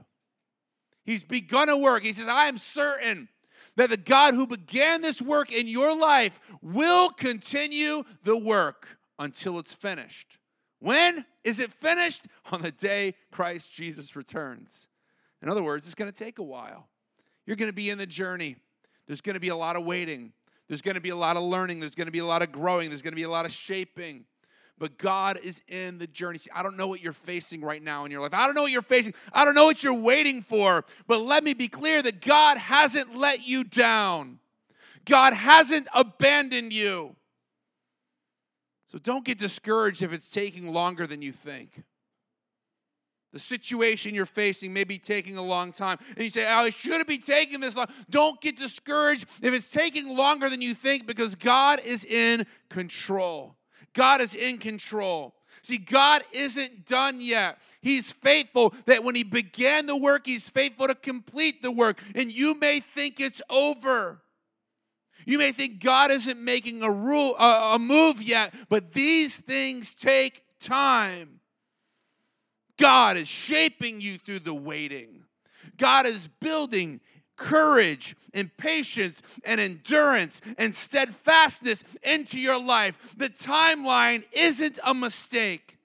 He's 1.04 1.22
begun 1.24 1.70
a 1.70 1.78
work. 1.78 2.02
He 2.02 2.12
says, 2.12 2.28
I 2.28 2.48
am 2.48 2.58
certain 2.58 3.30
that 3.76 3.90
the 3.90 3.96
God 3.96 4.34
who 4.34 4.46
began 4.46 5.02
this 5.02 5.22
work 5.22 5.52
in 5.52 5.68
your 5.68 5.96
life 5.96 6.40
will 6.62 7.10
continue 7.10 8.02
the 8.24 8.36
work 8.36 8.98
until 9.18 9.58
it's 9.58 9.74
finished. 9.74 10.38
When 10.78 11.24
is 11.44 11.58
it 11.58 11.72
finished? 11.72 12.26
On 12.52 12.62
the 12.62 12.72
day 12.72 13.14
Christ 13.30 13.72
Jesus 13.72 14.16
returns. 14.16 14.88
In 15.42 15.48
other 15.48 15.62
words, 15.62 15.86
it's 15.86 15.94
going 15.94 16.10
to 16.10 16.24
take 16.24 16.38
a 16.38 16.42
while. 16.42 16.88
You're 17.46 17.56
going 17.56 17.70
to 17.70 17.74
be 17.74 17.90
in 17.90 17.98
the 17.98 18.06
journey. 18.06 18.56
There's 19.06 19.20
going 19.20 19.34
to 19.34 19.40
be 19.40 19.48
a 19.48 19.56
lot 19.56 19.76
of 19.76 19.84
waiting. 19.84 20.32
There's 20.68 20.82
going 20.82 20.96
to 20.96 21.00
be 21.00 21.10
a 21.10 21.16
lot 21.16 21.36
of 21.36 21.44
learning. 21.44 21.80
There's 21.80 21.94
going 21.94 22.06
to 22.06 22.12
be 22.12 22.18
a 22.18 22.26
lot 22.26 22.42
of 22.42 22.50
growing. 22.50 22.88
There's 22.88 23.02
going 23.02 23.12
to 23.12 23.16
be 23.16 23.22
a 23.22 23.30
lot 23.30 23.46
of 23.46 23.52
shaping 23.52 24.24
but 24.78 24.98
God 24.98 25.38
is 25.42 25.62
in 25.68 25.98
the 25.98 26.06
journey. 26.06 26.38
See, 26.38 26.50
I 26.54 26.62
don't 26.62 26.76
know 26.76 26.86
what 26.86 27.00
you're 27.00 27.12
facing 27.12 27.62
right 27.62 27.82
now 27.82 28.04
in 28.04 28.10
your 28.10 28.20
life. 28.20 28.34
I 28.34 28.46
don't 28.46 28.54
know 28.54 28.62
what 28.62 28.72
you're 28.72 28.82
facing. 28.82 29.14
I 29.32 29.44
don't 29.44 29.54
know 29.54 29.64
what 29.64 29.82
you're 29.82 29.94
waiting 29.94 30.42
for. 30.42 30.84
But 31.06 31.20
let 31.20 31.44
me 31.44 31.54
be 31.54 31.68
clear 31.68 32.02
that 32.02 32.20
God 32.20 32.58
hasn't 32.58 33.16
let 33.16 33.46
you 33.46 33.64
down, 33.64 34.38
God 35.04 35.32
hasn't 35.32 35.88
abandoned 35.94 36.72
you. 36.72 37.16
So 38.88 38.98
don't 38.98 39.24
get 39.24 39.38
discouraged 39.38 40.02
if 40.02 40.12
it's 40.12 40.30
taking 40.30 40.72
longer 40.72 41.06
than 41.06 41.20
you 41.20 41.32
think. 41.32 41.82
The 43.32 43.40
situation 43.40 44.14
you're 44.14 44.24
facing 44.24 44.72
may 44.72 44.84
be 44.84 44.96
taking 44.96 45.36
a 45.36 45.42
long 45.42 45.72
time. 45.72 45.98
And 46.10 46.24
you 46.24 46.30
say, 46.30 46.46
oh, 46.48 46.66
it 46.66 46.74
should 46.74 47.00
it 47.00 47.06
be 47.06 47.18
taking 47.18 47.60
this 47.60 47.76
long? 47.76 47.88
Don't 48.08 48.40
get 48.40 48.56
discouraged 48.56 49.26
if 49.42 49.52
it's 49.52 49.70
taking 49.70 50.16
longer 50.16 50.48
than 50.48 50.62
you 50.62 50.74
think 50.74 51.06
because 51.06 51.34
God 51.34 51.80
is 51.84 52.04
in 52.04 52.46
control. 52.70 53.56
God 53.96 54.20
is 54.20 54.34
in 54.34 54.58
control. 54.58 55.34
See, 55.62 55.78
God 55.78 56.22
isn't 56.32 56.84
done 56.84 57.20
yet. 57.20 57.58
He's 57.80 58.12
faithful 58.12 58.74
that 58.84 59.02
when 59.02 59.14
He 59.14 59.24
began 59.24 59.86
the 59.86 59.96
work, 59.96 60.26
He's 60.26 60.48
faithful 60.48 60.86
to 60.86 60.94
complete 60.94 61.62
the 61.62 61.72
work. 61.72 61.98
And 62.14 62.30
you 62.30 62.54
may 62.54 62.80
think 62.80 63.20
it's 63.20 63.40
over. 63.48 64.20
You 65.24 65.38
may 65.38 65.52
think 65.52 65.82
God 65.82 66.10
isn't 66.10 66.38
making 66.38 66.82
a 66.82 66.90
rule, 66.90 67.36
a, 67.38 67.74
a 67.74 67.78
move 67.78 68.22
yet, 68.22 68.54
but 68.68 68.92
these 68.92 69.36
things 69.36 69.94
take 69.94 70.42
time. 70.60 71.40
God 72.76 73.16
is 73.16 73.26
shaping 73.26 74.02
you 74.02 74.18
through 74.18 74.40
the 74.40 74.54
waiting. 74.54 75.24
God 75.78 76.06
is 76.06 76.28
building 76.28 77.00
courage 77.36 78.16
and 78.34 78.54
patience 78.56 79.22
and 79.44 79.60
endurance 79.60 80.40
and 80.58 80.74
steadfastness 80.74 81.84
into 82.02 82.38
your 82.38 82.60
life. 82.60 82.98
The 83.16 83.28
timeline 83.28 84.24
isn't 84.32 84.78
a 84.84 84.94
mistake. 84.94 85.76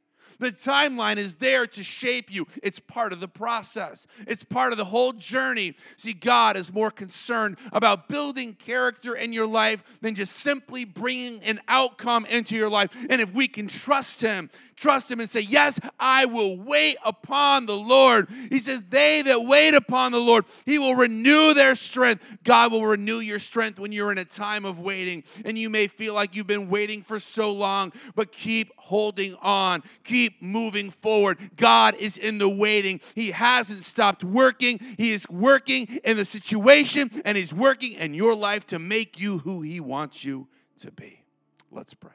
The 0.41 0.51
timeline 0.51 1.17
is 1.17 1.35
there 1.35 1.67
to 1.67 1.83
shape 1.83 2.33
you. 2.33 2.47
It's 2.63 2.79
part 2.79 3.13
of 3.13 3.19
the 3.19 3.27
process, 3.27 4.07
it's 4.27 4.43
part 4.43 4.71
of 4.71 4.79
the 4.79 4.85
whole 4.85 5.13
journey. 5.13 5.75
See, 5.97 6.13
God 6.13 6.57
is 6.57 6.73
more 6.73 6.89
concerned 6.89 7.57
about 7.71 8.09
building 8.09 8.55
character 8.55 9.15
in 9.15 9.33
your 9.33 9.45
life 9.45 9.83
than 10.01 10.15
just 10.15 10.35
simply 10.37 10.83
bringing 10.83 11.43
an 11.43 11.59
outcome 11.67 12.25
into 12.25 12.55
your 12.55 12.69
life. 12.69 12.89
And 13.07 13.21
if 13.21 13.35
we 13.35 13.47
can 13.47 13.67
trust 13.67 14.21
Him, 14.21 14.49
trust 14.81 15.11
Him 15.11 15.19
and 15.19 15.29
say, 15.29 15.41
Yes, 15.41 15.79
I 15.99 16.25
will 16.25 16.57
wait 16.57 16.97
upon 17.05 17.67
the 17.67 17.77
Lord. 17.77 18.27
He 18.49 18.59
says, 18.59 18.81
They 18.89 19.21
that 19.21 19.45
wait 19.45 19.73
upon 19.75 20.11
the 20.11 20.19
Lord, 20.19 20.45
He 20.65 20.79
will 20.79 20.95
renew 20.95 21.53
their 21.53 21.75
strength. 21.75 22.23
God 22.43 22.71
will 22.71 22.85
renew 22.85 23.19
your 23.19 23.39
strength 23.39 23.79
when 23.79 23.91
you're 23.91 24.11
in 24.11 24.17
a 24.17 24.25
time 24.25 24.65
of 24.65 24.79
waiting. 24.79 25.23
And 25.45 25.57
you 25.57 25.69
may 25.69 25.87
feel 25.87 26.13
like 26.13 26.35
you've 26.35 26.47
been 26.47 26.69
waiting 26.69 27.03
for 27.03 27.19
so 27.19 27.51
long, 27.51 27.93
but 28.15 28.31
keep 28.31 28.71
holding 28.77 29.35
on. 29.35 29.83
Keep 30.03 30.41
moving 30.41 30.89
forward. 30.89 31.37
God 31.55 31.95
is 31.95 32.17
in 32.17 32.39
the 32.39 32.49
waiting. 32.49 32.99
He 33.15 33.31
hasn't 33.31 33.83
stopped 33.83 34.23
working. 34.23 34.79
He 34.97 35.13
is 35.13 35.29
working 35.29 35.99
in 36.03 36.17
the 36.17 36.25
situation 36.25 37.21
and 37.23 37.37
He's 37.37 37.53
working 37.53 37.93
in 37.93 38.13
your 38.13 38.35
life 38.35 38.65
to 38.67 38.79
make 38.79 39.19
you 39.19 39.37
who 39.39 39.61
He 39.61 39.79
wants 39.79 40.25
you 40.25 40.47
to 40.79 40.91
be. 40.91 41.23
Let's 41.69 41.93
pray. 41.93 42.11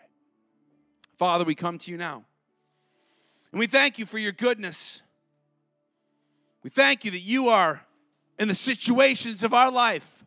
Father, 1.16 1.44
we 1.44 1.54
come 1.54 1.78
to 1.78 1.90
you 1.90 1.96
now. 1.96 2.24
And 3.56 3.60
we 3.60 3.66
thank 3.66 3.98
you 3.98 4.04
for 4.04 4.18
your 4.18 4.32
goodness. 4.32 5.00
We 6.62 6.68
thank 6.68 7.06
you 7.06 7.10
that 7.12 7.20
you 7.20 7.48
are 7.48 7.80
in 8.38 8.48
the 8.48 8.54
situations 8.54 9.42
of 9.42 9.54
our 9.54 9.70
life. 9.70 10.26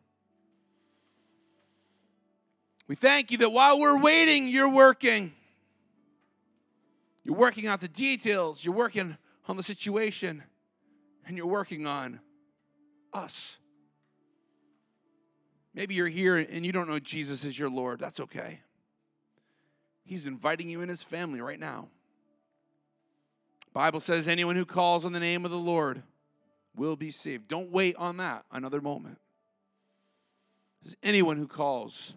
We 2.88 2.96
thank 2.96 3.30
you 3.30 3.38
that 3.38 3.50
while 3.50 3.78
we're 3.78 4.00
waiting, 4.00 4.48
you're 4.48 4.68
working. 4.68 5.30
You're 7.22 7.36
working 7.36 7.68
out 7.68 7.80
the 7.80 7.86
details, 7.86 8.64
you're 8.64 8.74
working 8.74 9.16
on 9.46 9.56
the 9.56 9.62
situation, 9.62 10.42
and 11.24 11.36
you're 11.36 11.46
working 11.46 11.86
on 11.86 12.18
us. 13.12 13.58
Maybe 15.72 15.94
you're 15.94 16.08
here 16.08 16.36
and 16.36 16.66
you 16.66 16.72
don't 16.72 16.88
know 16.88 16.98
Jesus 16.98 17.44
is 17.44 17.56
your 17.56 17.70
Lord. 17.70 18.00
That's 18.00 18.18
okay. 18.18 18.58
He's 20.02 20.26
inviting 20.26 20.68
you 20.68 20.80
in 20.80 20.88
his 20.88 21.04
family 21.04 21.40
right 21.40 21.60
now. 21.60 21.90
Bible 23.72 24.00
says 24.00 24.26
anyone 24.26 24.56
who 24.56 24.64
calls 24.64 25.04
on 25.04 25.12
the 25.12 25.20
name 25.20 25.44
of 25.44 25.50
the 25.50 25.58
Lord 25.58 26.02
will 26.74 26.96
be 26.96 27.10
saved. 27.10 27.48
Don't 27.48 27.70
wait 27.70 27.96
on 27.96 28.16
that 28.18 28.44
another 28.50 28.80
moment. 28.80 29.18
anyone 31.02 31.36
who 31.36 31.46
calls. 31.46 32.14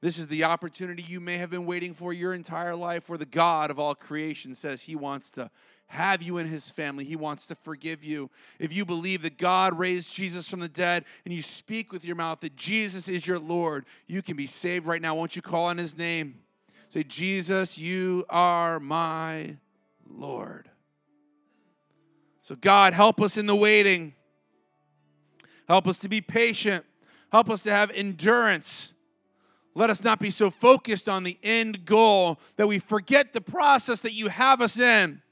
This 0.00 0.18
is 0.18 0.28
the 0.28 0.44
opportunity 0.44 1.02
you 1.02 1.20
may 1.20 1.36
have 1.36 1.50
been 1.50 1.66
waiting 1.66 1.92
for 1.92 2.12
your 2.12 2.32
entire 2.32 2.74
life, 2.74 3.08
where 3.08 3.18
the 3.18 3.26
God 3.26 3.70
of 3.70 3.78
all 3.78 3.94
creation 3.94 4.54
says 4.54 4.80
He 4.80 4.96
wants 4.96 5.30
to 5.32 5.50
have 5.88 6.22
you 6.22 6.38
in 6.38 6.46
His 6.46 6.70
family. 6.70 7.04
He 7.04 7.16
wants 7.16 7.46
to 7.48 7.54
forgive 7.54 8.02
you. 8.02 8.30
If 8.58 8.72
you 8.72 8.86
believe 8.86 9.20
that 9.22 9.36
God 9.36 9.78
raised 9.78 10.14
Jesus 10.14 10.48
from 10.48 10.60
the 10.60 10.68
dead 10.68 11.04
and 11.26 11.34
you 11.34 11.42
speak 11.42 11.92
with 11.92 12.04
your 12.04 12.16
mouth 12.16 12.40
that 12.40 12.56
Jesus 12.56 13.08
is 13.08 13.26
your 13.26 13.38
Lord, 13.38 13.84
you 14.06 14.22
can 14.22 14.36
be 14.36 14.46
saved 14.46 14.86
right 14.86 15.02
now. 15.02 15.14
Won't 15.14 15.36
you 15.36 15.42
call 15.42 15.66
on 15.66 15.76
His 15.76 15.98
name? 15.98 16.36
Say, 16.88 17.02
Jesus, 17.04 17.76
you 17.76 18.24
are 18.30 18.80
my 18.80 19.56
Lord. 20.10 20.68
So, 22.42 22.56
God, 22.56 22.94
help 22.94 23.20
us 23.20 23.36
in 23.36 23.46
the 23.46 23.56
waiting. 23.56 24.14
Help 25.68 25.86
us 25.86 25.98
to 25.98 26.08
be 26.08 26.20
patient. 26.20 26.84
Help 27.30 27.48
us 27.48 27.62
to 27.62 27.70
have 27.70 27.90
endurance. 27.92 28.92
Let 29.74 29.88
us 29.88 30.02
not 30.02 30.18
be 30.18 30.30
so 30.30 30.50
focused 30.50 31.08
on 31.08 31.22
the 31.22 31.38
end 31.42 31.84
goal 31.84 32.40
that 32.56 32.66
we 32.66 32.80
forget 32.80 33.32
the 33.32 33.40
process 33.40 34.00
that 34.00 34.12
you 34.12 34.28
have 34.28 34.60
us 34.60 34.78
in. 34.80 35.22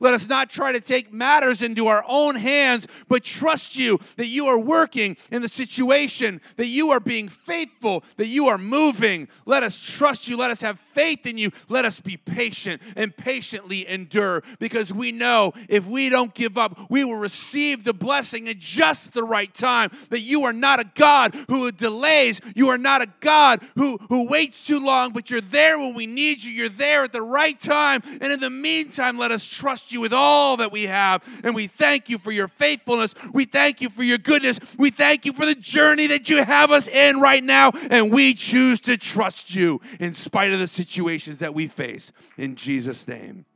Let 0.00 0.14
us 0.14 0.28
not 0.28 0.48
try 0.48 0.72
to 0.72 0.80
take 0.80 1.12
matters 1.12 1.62
into 1.62 1.86
our 1.86 2.02
own 2.08 2.34
hands, 2.34 2.86
but 3.08 3.22
trust 3.22 3.76
you 3.76 4.00
that 4.16 4.26
you 4.26 4.46
are 4.46 4.58
working 4.58 5.16
in 5.30 5.42
the 5.42 5.48
situation, 5.48 6.40
that 6.56 6.66
you 6.66 6.90
are 6.90 7.00
being 7.00 7.28
faithful, 7.28 8.02
that 8.16 8.26
you 8.26 8.48
are 8.48 8.56
moving. 8.58 9.28
Let 9.44 9.62
us 9.62 9.78
trust 9.78 10.26
you. 10.26 10.36
Let 10.36 10.50
us 10.50 10.62
have 10.62 10.78
faith 10.78 11.26
in 11.26 11.36
you. 11.36 11.50
Let 11.68 11.84
us 11.84 12.00
be 12.00 12.16
patient 12.16 12.80
and 12.96 13.14
patiently 13.14 13.86
endure 13.86 14.42
because 14.58 14.92
we 14.92 15.12
know 15.12 15.52
if 15.68 15.86
we 15.86 16.08
don't 16.08 16.32
give 16.34 16.56
up, 16.56 16.90
we 16.90 17.04
will 17.04 17.16
receive 17.16 17.84
the 17.84 17.92
blessing 17.92 18.48
at 18.48 18.58
just 18.58 19.12
the 19.12 19.24
right 19.24 19.52
time. 19.52 19.90
That 20.08 20.20
you 20.20 20.44
are 20.44 20.52
not 20.52 20.80
a 20.80 20.84
God 20.94 21.34
who 21.48 21.70
delays, 21.70 22.40
you 22.54 22.68
are 22.70 22.78
not 22.78 23.02
a 23.02 23.08
God 23.20 23.62
who, 23.76 23.98
who 24.08 24.28
waits 24.28 24.66
too 24.66 24.80
long, 24.80 25.12
but 25.12 25.28
you're 25.28 25.40
there 25.40 25.78
when 25.78 25.94
we 25.94 26.06
need 26.06 26.42
you. 26.42 26.52
You're 26.52 26.68
there 26.70 27.04
at 27.04 27.12
the 27.12 27.22
right 27.22 27.58
time. 27.60 28.02
And 28.20 28.32
in 28.32 28.40
the 28.40 28.50
meantime, 28.50 29.18
let 29.18 29.30
us 29.30 29.46
you 29.92 30.00
with 30.00 30.12
all 30.12 30.56
that 30.58 30.72
we 30.72 30.84
have. 30.84 31.22
And 31.44 31.54
we 31.54 31.66
thank 31.66 32.08
you 32.08 32.18
for 32.18 32.30
your 32.30 32.48
faithfulness. 32.48 33.14
We 33.32 33.44
thank 33.44 33.80
you 33.80 33.88
for 33.88 34.02
your 34.02 34.18
goodness. 34.18 34.60
We 34.76 34.90
thank 34.90 35.24
you 35.24 35.32
for 35.32 35.46
the 35.46 35.54
journey 35.54 36.06
that 36.08 36.28
you 36.28 36.42
have 36.42 36.70
us 36.70 36.88
in 36.88 37.20
right 37.20 37.42
now. 37.42 37.72
And 37.90 38.12
we 38.12 38.34
choose 38.34 38.80
to 38.82 38.96
trust 38.96 39.54
you 39.54 39.80
in 39.98 40.14
spite 40.14 40.52
of 40.52 40.58
the 40.58 40.68
situations 40.68 41.38
that 41.38 41.54
we 41.54 41.66
face. 41.66 42.12
In 42.36 42.56
Jesus' 42.56 43.08
name, 43.08 43.46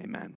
amen. 0.00 0.32